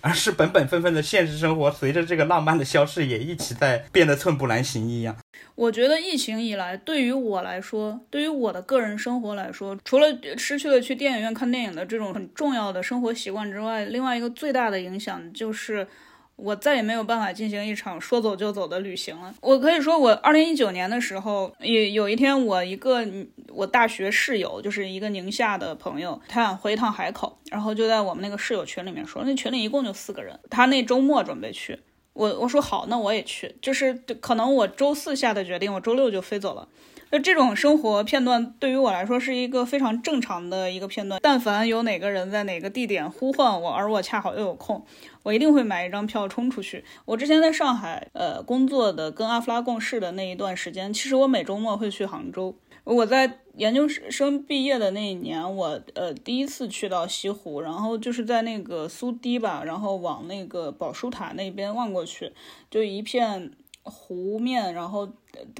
[0.00, 5.14] 而是本本分分的现实生活，随着这个浪漫的消逝，也一起在变得寸步难行一样。
[5.60, 10.06] 我觉得疫情以来，对于我来说，对于我的个人生活来说，除了
[10.38, 15.86] 失去了去电影院看电影的这种很重要的生活习惯之外，另外一个最大的影响就是
[16.36, 19.34] 我再也没有办法进行一场说走就走的旅行了。
[19.42, 23.06] 我可以说，我二零一九年的时候，有有一天，我一个
[23.50, 31.78] 我大学室友，就是一个宁夏的朋友，他想回一趟海口，然后就在我们那个室友群里面说，那群里一共就四个人，他那周末准备去。
[32.20, 33.54] 我我说好，那我也去。
[33.62, 36.68] 就是可能我周四下的决定，我周六就飞走了。
[37.12, 41.18] 那这种生活片段对于我来说是一个非常正常的一个片段。
[41.22, 44.84] 但凡有哪个人在哪个地点呼唤我，而我恰好又有空，
[45.22, 46.84] 我一定会买一张票冲出去。
[47.06, 52.54] 我之前在上海呃工作的，跟阿弗拉共事的那一段时间，其实我每周末会去杭州。
[52.90, 62.32] 我在研究生毕业的那一年，我呃第一次去到西湖，然后就是在那个苏堤吧，然后往那个宝书塔那边望过去，
[62.68, 63.52] 就一片
[63.84, 65.08] 湖面，然后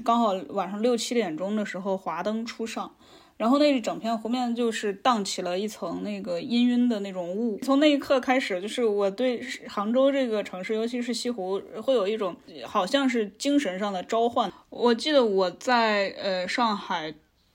[0.03, 2.93] 刚好晚上六七点钟的时候华灯初上，
[3.37, 7.57] 然后那一整片湖面就是荡起了一层那个氤氲的那种雾。
[7.59, 14.51] 从那一刻开始，就是我对杭州这个城市，尤其是西湖，会有一种好像是精神上的召唤。
[14.69, 17.13] 我记得我在呃上海。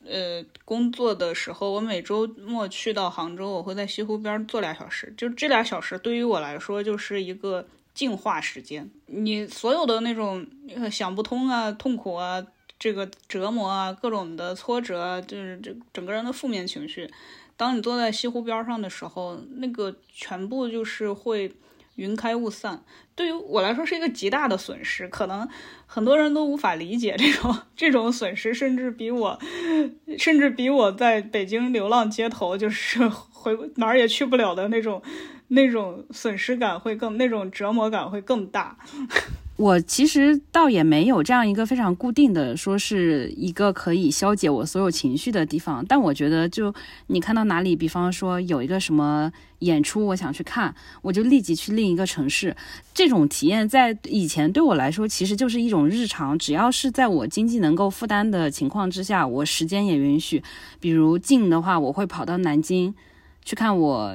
[0.09, 5.13] 呃，工作的时候，我每周末去到杭州，我会在西湖边坐俩小时。
[5.17, 8.91] 就这俩小时，对于我来说就是一个净化时间。
[9.07, 10.47] 你所有的那种
[10.91, 12.45] 想不通啊、痛苦啊、
[12.79, 17.11] 这个折磨啊、各种的挫折，就是这整个人的负面情绪，
[17.57, 21.53] 当你坐在西湖边上的时候，那个全部就是会。
[21.97, 22.83] 云开雾散，
[23.15, 25.49] 对于我来说是一个极大的损失，可能
[25.87, 29.39] 很多人都无法理解这种这种损失，甚至比我，
[30.19, 35.03] 甚至比我在北京流浪街头，就是回哪儿也去不了的那种
[35.49, 38.77] 那种损失感会更，那种折磨感会更大。
[39.57, 45.83] 我其实倒也没有这样一个非常固定的，说是一个可以消解我所有情绪的地方。
[45.89, 46.75] 但我觉得，就
[47.07, 52.55] 你看到哪里，比方说有一个什么演出，我想去看，我就立即去另一个城市。
[52.93, 56.39] 这种体验在以前对我来说，其实就是一种日常。
[56.39, 60.43] 只要是在我经济能够负担的情况之下，我时间也允许。
[60.79, 62.95] 比如近的话，我会跑到南京
[63.43, 64.15] 去看我，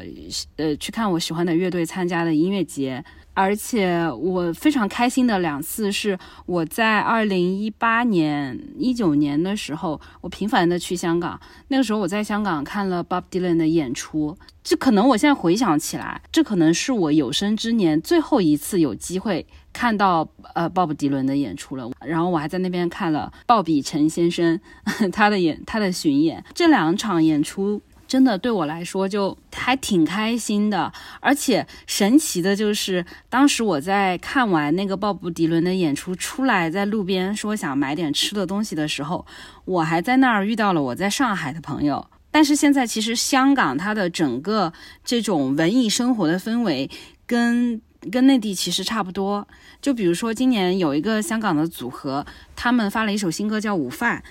[0.57, 3.03] 呃，去看我喜欢的乐队参加的音乐节。
[3.33, 11.39] 而且我非常开心的两次是我在二零一八年、一九年的时候，我频繁的去香港。
[11.69, 21.89] 那个时候我在香港看了 Bob Dylan 的演出，这可能我现在回想起来，这可能是我有生之年最后一次有机会看到呃鲍勃迪伦的演出了。
[22.05, 24.59] 然后我还在那边看了鲍比陈先生
[25.13, 27.81] 他的演他的巡演，这两场演出。
[28.11, 30.91] 真的对我来说就还挺开心的，
[31.21, 39.25] 而且神奇的就是，当时我在看完那个鲍勃迪伦的演出出来，在路边说想买点吃的东西的时候，
[39.63, 42.05] 我还在那儿遇到了我在上海的朋友。
[42.31, 44.73] 但是现在其实香港它的整个
[45.05, 46.91] 这种文艺生活的氛围
[47.25, 47.81] 跟
[48.11, 49.47] 跟内地其实差不多。
[49.81, 52.25] 就比如说今年有一个香港的组合，
[52.57, 54.21] 他们发了一首新歌叫《午饭》。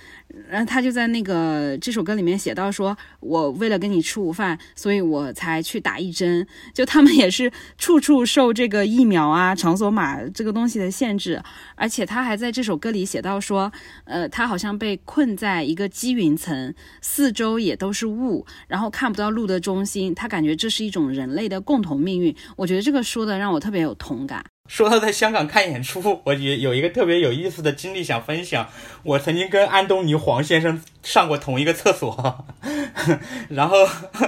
[0.49, 6.47] 然后他就在那个这首歌里面写到说，我为了跟你吃午饭，所以我才去打一针。
[6.75, 11.43] 就他们也是处处受这个疫苗啊、场所码这个东西的限制，
[11.75, 13.71] 而且他还在这首歌里写到说，
[14.05, 22.35] 呃，他好像被困在一个积云层，四周也都是雾，然后看不到路的中心，他感觉这是一种人类的共同命运。
[22.57, 24.45] 我觉得这个说的让我特别有同感。
[24.71, 28.69] 说到在香港看演出， 我也有一个特别有意思的经历想分享。
[29.03, 32.47] 我曾经跟安东尼黄先生上过同一个厕所，
[33.51, 33.79] 然后，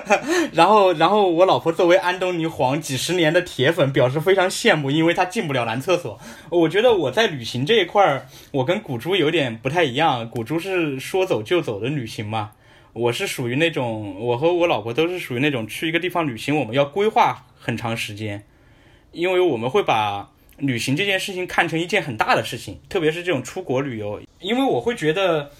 [0.53, 6.19] 然后，然后我老婆作为安东尼黄几十年的铁粉，表示非常羡慕，因为他进不了男厕所。
[6.51, 10.29] 我觉得我在旅行这一块儿，我跟古珠有点不太一样。
[10.29, 12.51] 古珠是说走就走的旅行嘛，
[12.95, 18.45] 我是属于那种，我和我老婆都是属于那种去一个地方旅行，我们要规划很长时间。
[19.13, 24.21] 因为我们会把旅行这件事情看成一件很大的事情，特别是这种出国旅游。
[24.41, 25.51] 因为我会觉得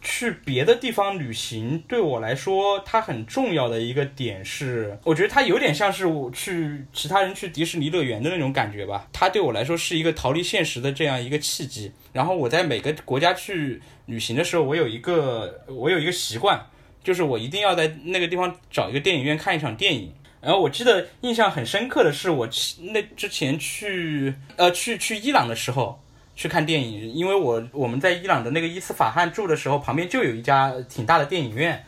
[0.00, 9.08] 去别的地方旅行对我来说，它很重要的一个点是，我觉得它有点像是我去其他人去迪士尼乐园的那种感觉吧。
[9.12, 11.92] 它对我来说是一个逃离现实的这样一个契机。
[12.12, 16.60] 然后我在每个国家去旅行的时候，我有一个我有一个习惯，
[17.02, 20.12] 就是我一定要在那个地方找一个电影院看一场电影。
[20.42, 22.48] 然后我记得印象很深刻的是，我
[22.92, 26.02] 那之前去呃去去伊朗的时候
[26.34, 31.84] 去看电影，因为我我们在伊朗的那个伊斯法罕住的时候，旁边就有一家挺大的电影院，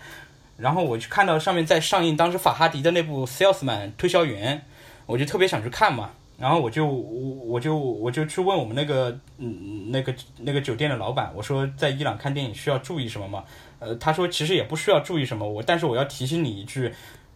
[0.57, 4.63] 然后我去看到上面在上映当时法哈迪的那部《Salesman》推销员，
[5.07, 13.43] 我就特别想去看嘛，然后我就我我就我就去问我们那个嗯那个那个酒店的老板，我说在伊朗看电影需要注意什么吗？
[13.81, 16.93] 呃，他说其实也不需要注意什么，我但是我要提醒你一句。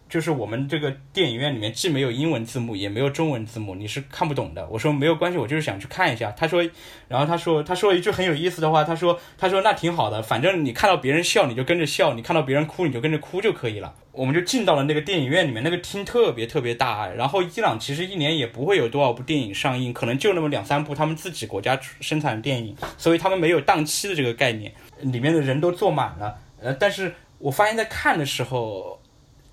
[0.09, 4.67] 就是我们这个电影院里面既没有英文字幕，也没有中文字幕，你是看不懂的。
[4.67, 6.31] 我说没有关系，我就是想去看一下。
[6.31, 6.67] 他说，
[7.07, 13.93] 然后他说，他说了一句很有意思的话，他说，他说那挺好的，反正你看到别人笑你就跟着笑，你看到别人哭你就跟着哭就可以了。
[14.11, 17.07] 我们就进到了那个电影院里面，那个厅特别特别大。
[17.09, 26.35] 然后伊朗其实一年也不会有多少部电影上映，可能就那么两三部他们自己国家生产的电影，所以他们没有档期的这个概念，里面的人都坐满了。
[26.59, 28.98] 呃，但是我发现在看的时候。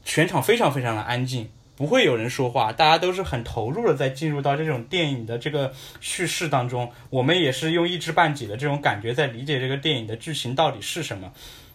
[0.06, 6.92] 全场非常非常的安静，不会有人说话，大家都是很投入的在进入到这种电影的这个叙事当中。
[7.10, 11.32] 我们也是用一知半解的这种感觉在理解这个电影的剧情到底是什么。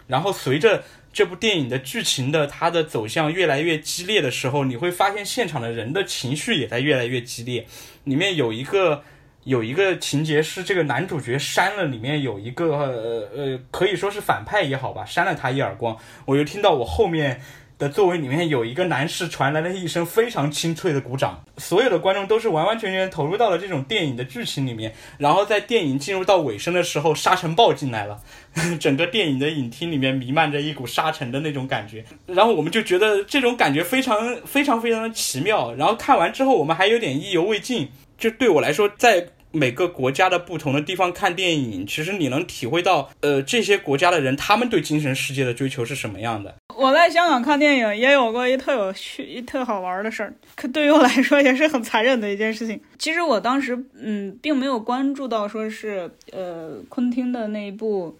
[0.07, 0.81] 然后随着
[1.11, 7.67] 这部电影的剧情的它的走向越来越激烈的时候，你会发现现场的人的情绪也在越来越激烈。
[8.05, 9.03] 里面有一个
[9.43, 17.41] 有一个情节是这个男主角扇了里面有一个呃呃可以说是反派也好吧，扇了他一耳光，我就听到我后面。
[17.81, 24.93] 的座位里面有一个男士传来了一声非常清脆的鼓掌，所有的观众都是完完全全投入到了这种电影的剧情里面。
[25.17, 28.21] 然后在电影进入到尾声的时候，沙尘暴进来了，
[28.79, 32.05] 整个电影的影厅里面弥漫着一股沙尘的那种感觉。
[32.27, 35.73] 然后我们就觉得这种感觉非常非常非常的奇妙。
[35.73, 37.89] 然后看完之后，我们还有点意犹未尽。
[38.15, 46.55] 就对我来说，在每个国家的不同的地方看电影，其实你能体会到，呃，这些国家的人他们对精神世界的追求是什么样的。
[46.75, 52.79] 我在香港看电影也有过一特有趣、一特好玩的事儿，可对于我来说也是很残忍的一件事情。
[52.97, 58.17] 其实我当时嗯，并没有关注到说是呃，昆汀的那一部，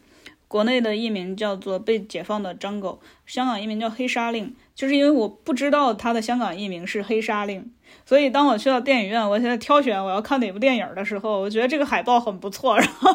[0.47, 7.61] 国内的译名叫做《被解放的张狗》，香港译名叫《黑沙令》，就是因为我不知道他的香港译名是《黑沙令》，
[8.05, 13.11] 所以当我去到电影院，我现在挑选我要看哪部电影的时候，我觉得这个海报很不错， 然后，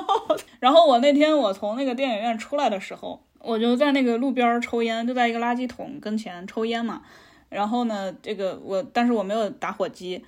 [0.61, 3.23] 然后我那天我从那个电影院出来的时候。
[3.39, 7.01] 我就在那个路边抽烟，就在一个垃圾桶跟前抽烟嘛。
[7.49, 10.25] 然后呢，这个我，但是我没有打火机。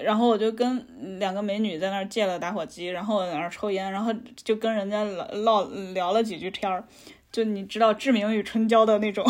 [0.00, 6.84] 然后我就跟两个美女在那儿借了打火机，然后在那儿抽烟，然后就跟人家唠聊了几句天儿，
[7.32, 9.24] 就你知道志明与春娇的那种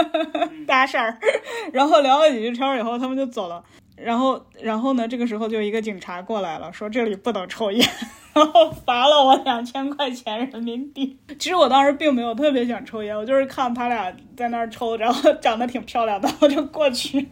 [0.66, 1.18] 搭讪儿。
[1.72, 3.62] 然后聊了几句天儿以后，他们就走了。
[3.96, 7.86] 然后，然后呢，这个时候就一个警察过来了，说这里不能抽烟。
[8.32, 11.18] 然后罚了我两千块钱人民币。
[11.38, 17.28] 其实我当时并没有特别想抽烟，我就是看他俩在那儿抽，然后长得挺漂亮的，我就过去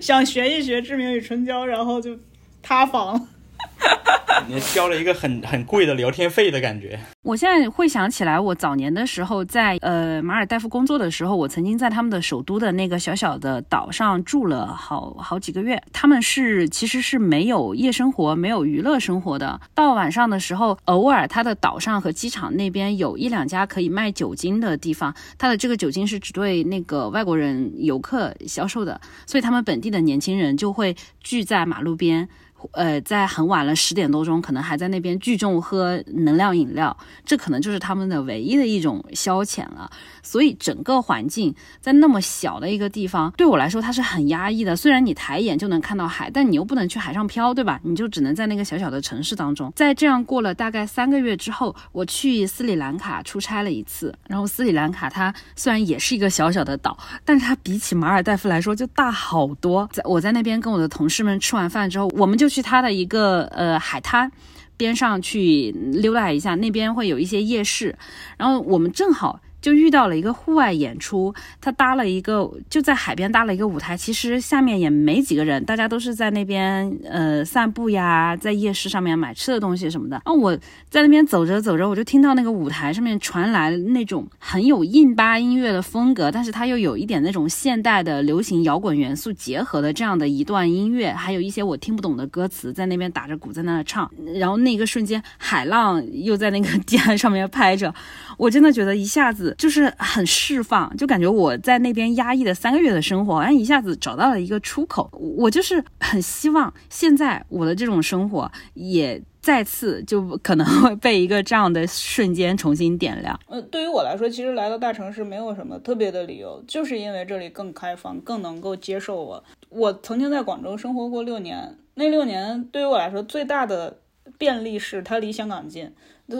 [0.00, 2.16] 想学一学《志明与春娇》，然后就
[2.62, 3.28] 塌房。
[4.48, 6.98] 你交了一个很很贵的聊天费的感觉。
[7.22, 15.80] 我现在会想起来，我早年的时候在呃马尔代夫工作的时候，我曾经在他们的首都的那个小小的岛上住了好好几个月。
[15.92, 19.60] 他们是其实是没有夜生活、没有娱乐生活的。
[19.74, 32.28] 到晚上的时候，偶尔他的岛上和机场那边有一两家可以卖酒精的地方，他的这个酒精是只对那个外国人游客销售的，所以他们本地的年轻人就会聚在马路边。
[32.72, 39.90] 呃，在很晚了十点多钟，可能还在那边聚众喝能量饮料，这可能就是他们的唯一的一种消遣了。
[40.22, 44.76] 所以整个环境在那么小的一个地方，对我来说它是很压抑的。
[44.76, 47.80] 虽然你抬眼就能看到海，但你又不能去海上漂，对吧？
[47.82, 49.72] 你就只能在那个小小的城市当中。
[49.74, 54.14] 在这样过了大概三个月之后，我去斯里兰卡出差了一次。
[54.28, 59.88] 然后斯里兰卡它虽然也是一个小小的岛，但是它比起马尔代夫来说就大好多。
[59.92, 64.30] 在我在那边跟我的同事们吃完饭之后，我们就去它的一个呃海滩
[64.76, 67.96] 边上去溜达一下，那边会有一些夜市，
[68.36, 69.40] 然后我们正好。
[69.60, 80.16] 就遇到了一个户外演出，他搭了一个就在海边搭了一个舞台，其实下面也没几个人，大家都是在那边呃散步呀，在夜市上面买吃的东西什么的。
[80.24, 80.56] 啊，我
[80.88, 97.94] 在那边走着走着，我就听到那个舞台上面传来那种很有印巴音乐的风格，但是它又有一点那种现代的流行摇滚元素结合的这样的一段音乐，还有一些我听不懂的歌词，在那边打着鼓在那唱，然后那个瞬间海浪又在那个堤岸上面拍着，
[98.38, 99.49] 我真的觉得一下子。
[99.56, 105.10] 就是很释放，就感觉我在那边压抑的三个月的生活，好像一下子找到了一个出口。
[105.12, 113.38] 我就是很希望现在我的这种生活也再次就可能会被一个这样的瞬间重新点亮。
[113.48, 119.44] 呃，对于我来说，其实来到大城市没有什么特别的理由，就是因为这里更开放，更能够接受我。
[119.68, 123.98] 我曾经在广州生活过六年，那六年对于我来说最大的
[124.36, 125.90] 便利是它离香港近。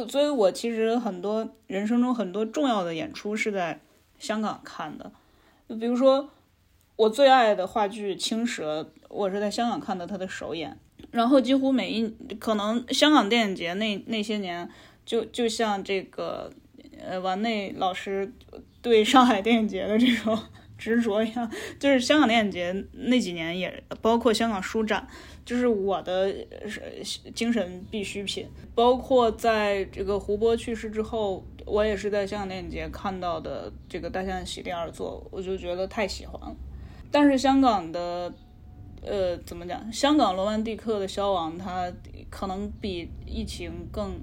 [0.08, 3.80] 所以，我其实很多人生中很多重要的演出是在
[4.18, 5.10] 香港看的，
[5.68, 6.30] 比如说
[6.96, 10.78] 我最爱的话剧《青蛇》，我是在香港看的他的首演。
[11.10, 12.08] 然后几乎每一
[12.38, 14.68] 可能香港电影节那那些年，
[15.04, 16.52] 就就像这个
[17.02, 18.32] 呃王内老师
[18.80, 20.38] 对上海电影节的这种
[20.78, 21.50] 执着一样。
[21.80, 25.08] 就是香港电影节那几年也包括香港书展，
[25.44, 26.34] 就是我的
[27.34, 28.48] 精神必需品。
[28.74, 36.56] 包括在这个胡波去世之后，我也是在香港电影节看到的这个《大象席地而坐》，我就觉得太喜欢了。
[37.10, 38.32] 但是香港的。
[39.02, 39.90] 呃，怎么讲？
[39.90, 41.90] 香港罗曼蒂克的消亡，它
[42.28, 44.20] 可能比疫情更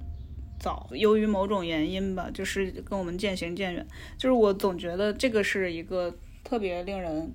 [0.60, 0.88] 早。
[0.92, 3.84] 由于某种原因吧，就是跟我们渐行渐远。
[4.20, 7.34] 就是我总觉得这个是一个特别令人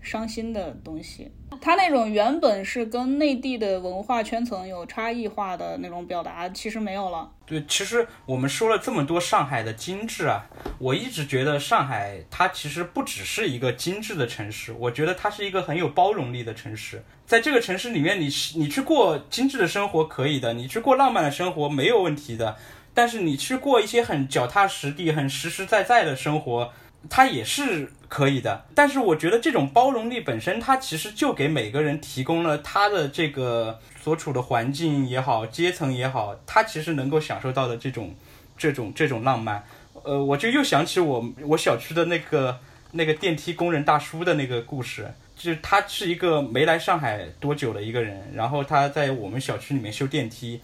[0.00, 1.30] 伤心的东西。
[1.60, 7.28] 它那种原本是跟内地的文化圈层有差异化的那种表达，其实没有了。
[7.46, 10.46] 对，其实我们说了这么多上海的精致啊，
[10.78, 17.02] 我一直觉得上海它其实不只是一个精致的城市，我觉得它是一个很有包容力的城市。
[17.26, 22.56] 在这个城市里面，你你去过精致的生活可以的，你去过浪漫的生活没有问题的，
[22.92, 26.72] 但是你去过一些很脚踏实地、很实实在在的生活。
[27.08, 38.14] 它也是可以的，但是我觉得这种包容力本身，它其实就给每个人提供了他的这个所处的环境也好，阶层也好，他其实能够享受到的这种、
[38.56, 39.64] 这种、这种浪漫。
[40.02, 42.58] 呃，我就又想起我我小区的那个
[42.92, 50.60] 那个电梯工人大叔的那个故事，就是他是一个没来上海多久的一个人，然后他在我们小区里面修电梯，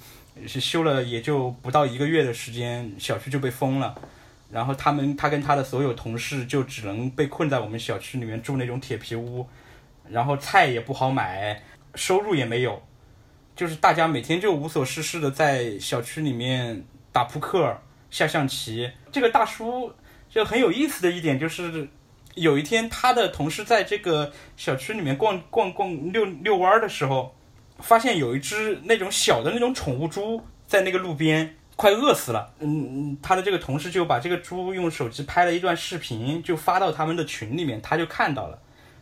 [0.47, 3.95] 是修了也就不到一个月的时间，小区就被封了。
[4.51, 9.47] 然后他们，他跟他的所有同事就只能被困在我们小区里面住那种铁皮屋，
[10.09, 11.61] 然后菜也不好买，
[11.95, 12.81] 收入也没有，
[13.57, 17.77] 就是大家每天就无所事事的在小区里面打扑克、
[18.11, 18.89] 下象棋。
[19.11, 19.93] 这个大叔
[20.29, 21.89] 就很有意思的一点就是，
[22.35, 27.35] 有一天他的同事在这个小区里面逛逛逛遛遛弯的时候，
[27.79, 31.57] 发现有一只那种小的那种宠物猪在那个路边。
[31.77, 38.59] 快饿死了，嗯，他的这个同事就把这个猪用手机拍了一段视频，就发到他们的群里面，他就看到了，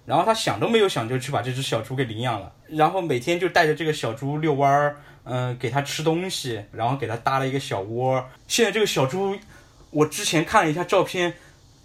[0.07, 8.25] 然后他想都没有想就去把这只小猪给领养了，然后每天就带着这个小猪遛弯儿，嗯，给它吃东西，然后给它搭了一个小窝。
[8.49, 9.37] 现在这个小猪，
[9.91, 11.35] 我之前看了一下照片，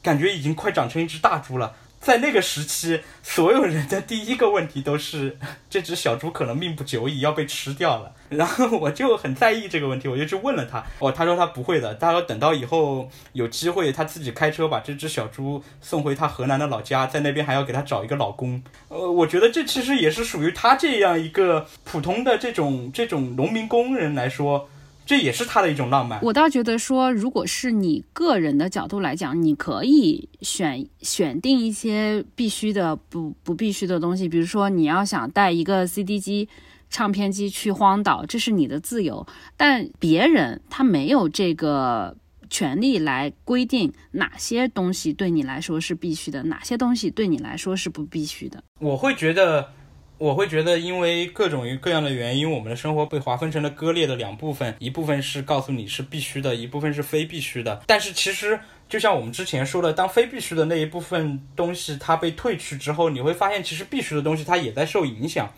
[0.02, 1.76] 感觉已经快长成一只大猪了。
[2.08, 5.38] 在那个时期，所有人的第一个问题都是
[5.70, 8.14] 这只小猪可能命不久矣，要被吃掉了。
[8.32, 10.82] 然后我就很在意这个问题，我就去问了他。
[11.00, 18.64] 哦，他说他不会的，他说等到以后有机会，他自己开车把这只小猪送回他河南的老家，在那边还要给他找一个老公。
[18.88, 24.70] 呃，我觉得这其实也是属于他这样一个普通的这种这种农民工人来说。
[25.08, 26.20] 这也是他的一种浪漫。
[26.22, 34.28] 我倒觉得说，如果是你个人的角度来讲，你可以选选定一些必须的、不不必须的东西。
[34.28, 36.50] 比如说，你要想带一个 CD 机、
[36.90, 39.26] 唱片机去荒岛，这是你的自由。
[39.56, 42.18] 但别人他没有这个
[42.50, 48.62] 权利来规定哪些东西对你来说是必须的，哪些东西对你来说是不必须的。
[48.82, 49.72] 我会觉得。
[50.18, 57.84] 我会觉得，因为各种各样的原因，我们的生活被划分成了割裂的两部分，一部分是告诉你是必须的，一部分是非必须的。
[57.86, 65.54] 但是其实，就像我们之前说的，当非必须的那一部分东西它被褪去之后，你会发现，其实必须的东西它也在受影响。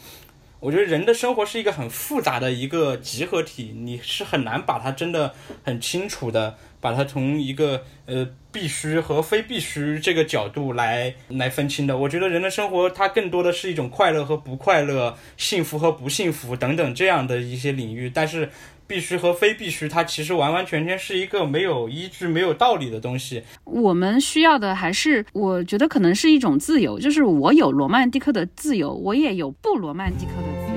[0.59, 5.33] 我觉得人的生活是一个很复杂的一个集合体，你是很难把它真的
[5.63, 6.57] 很清楚的。
[6.81, 18.09] 把它从一个呃必须和非必须这个角度来来分清的，我觉得人的生活它更多的是一种快乐和不快乐、幸福和不幸福等等这样的一些领域。
[18.13, 18.49] 但是
[18.87, 23.43] 必须和非必须，它其实完完全全是一个没有依据、没有道理的东西。
[23.65, 30.68] 我们需要的还是，我觉得可能是一种自由，就是我有罗曼蒂克的自由，我也有不罗曼蒂克的自。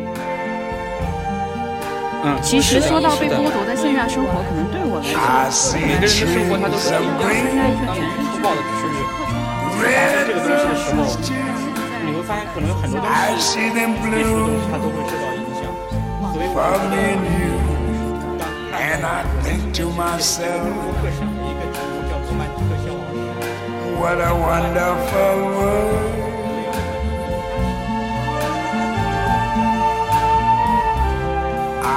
[2.24, 5.04] 嗯，其实说到被剥夺的线下生活，可能对我来
[5.50, 7.82] 说，每个人的生活他都是不一样的。
[7.82, 8.86] 当你粗暴的去
[10.26, 11.02] 这个东西的时候，
[12.06, 13.10] 你会发现可能很多东
[13.42, 13.58] 西，
[13.98, 15.66] 必须的东西它都会受到影响。
[16.30, 18.78] 所以，我当你看
[20.62, 23.02] 播客想的一个题目叫做“曼蒂克消亡”。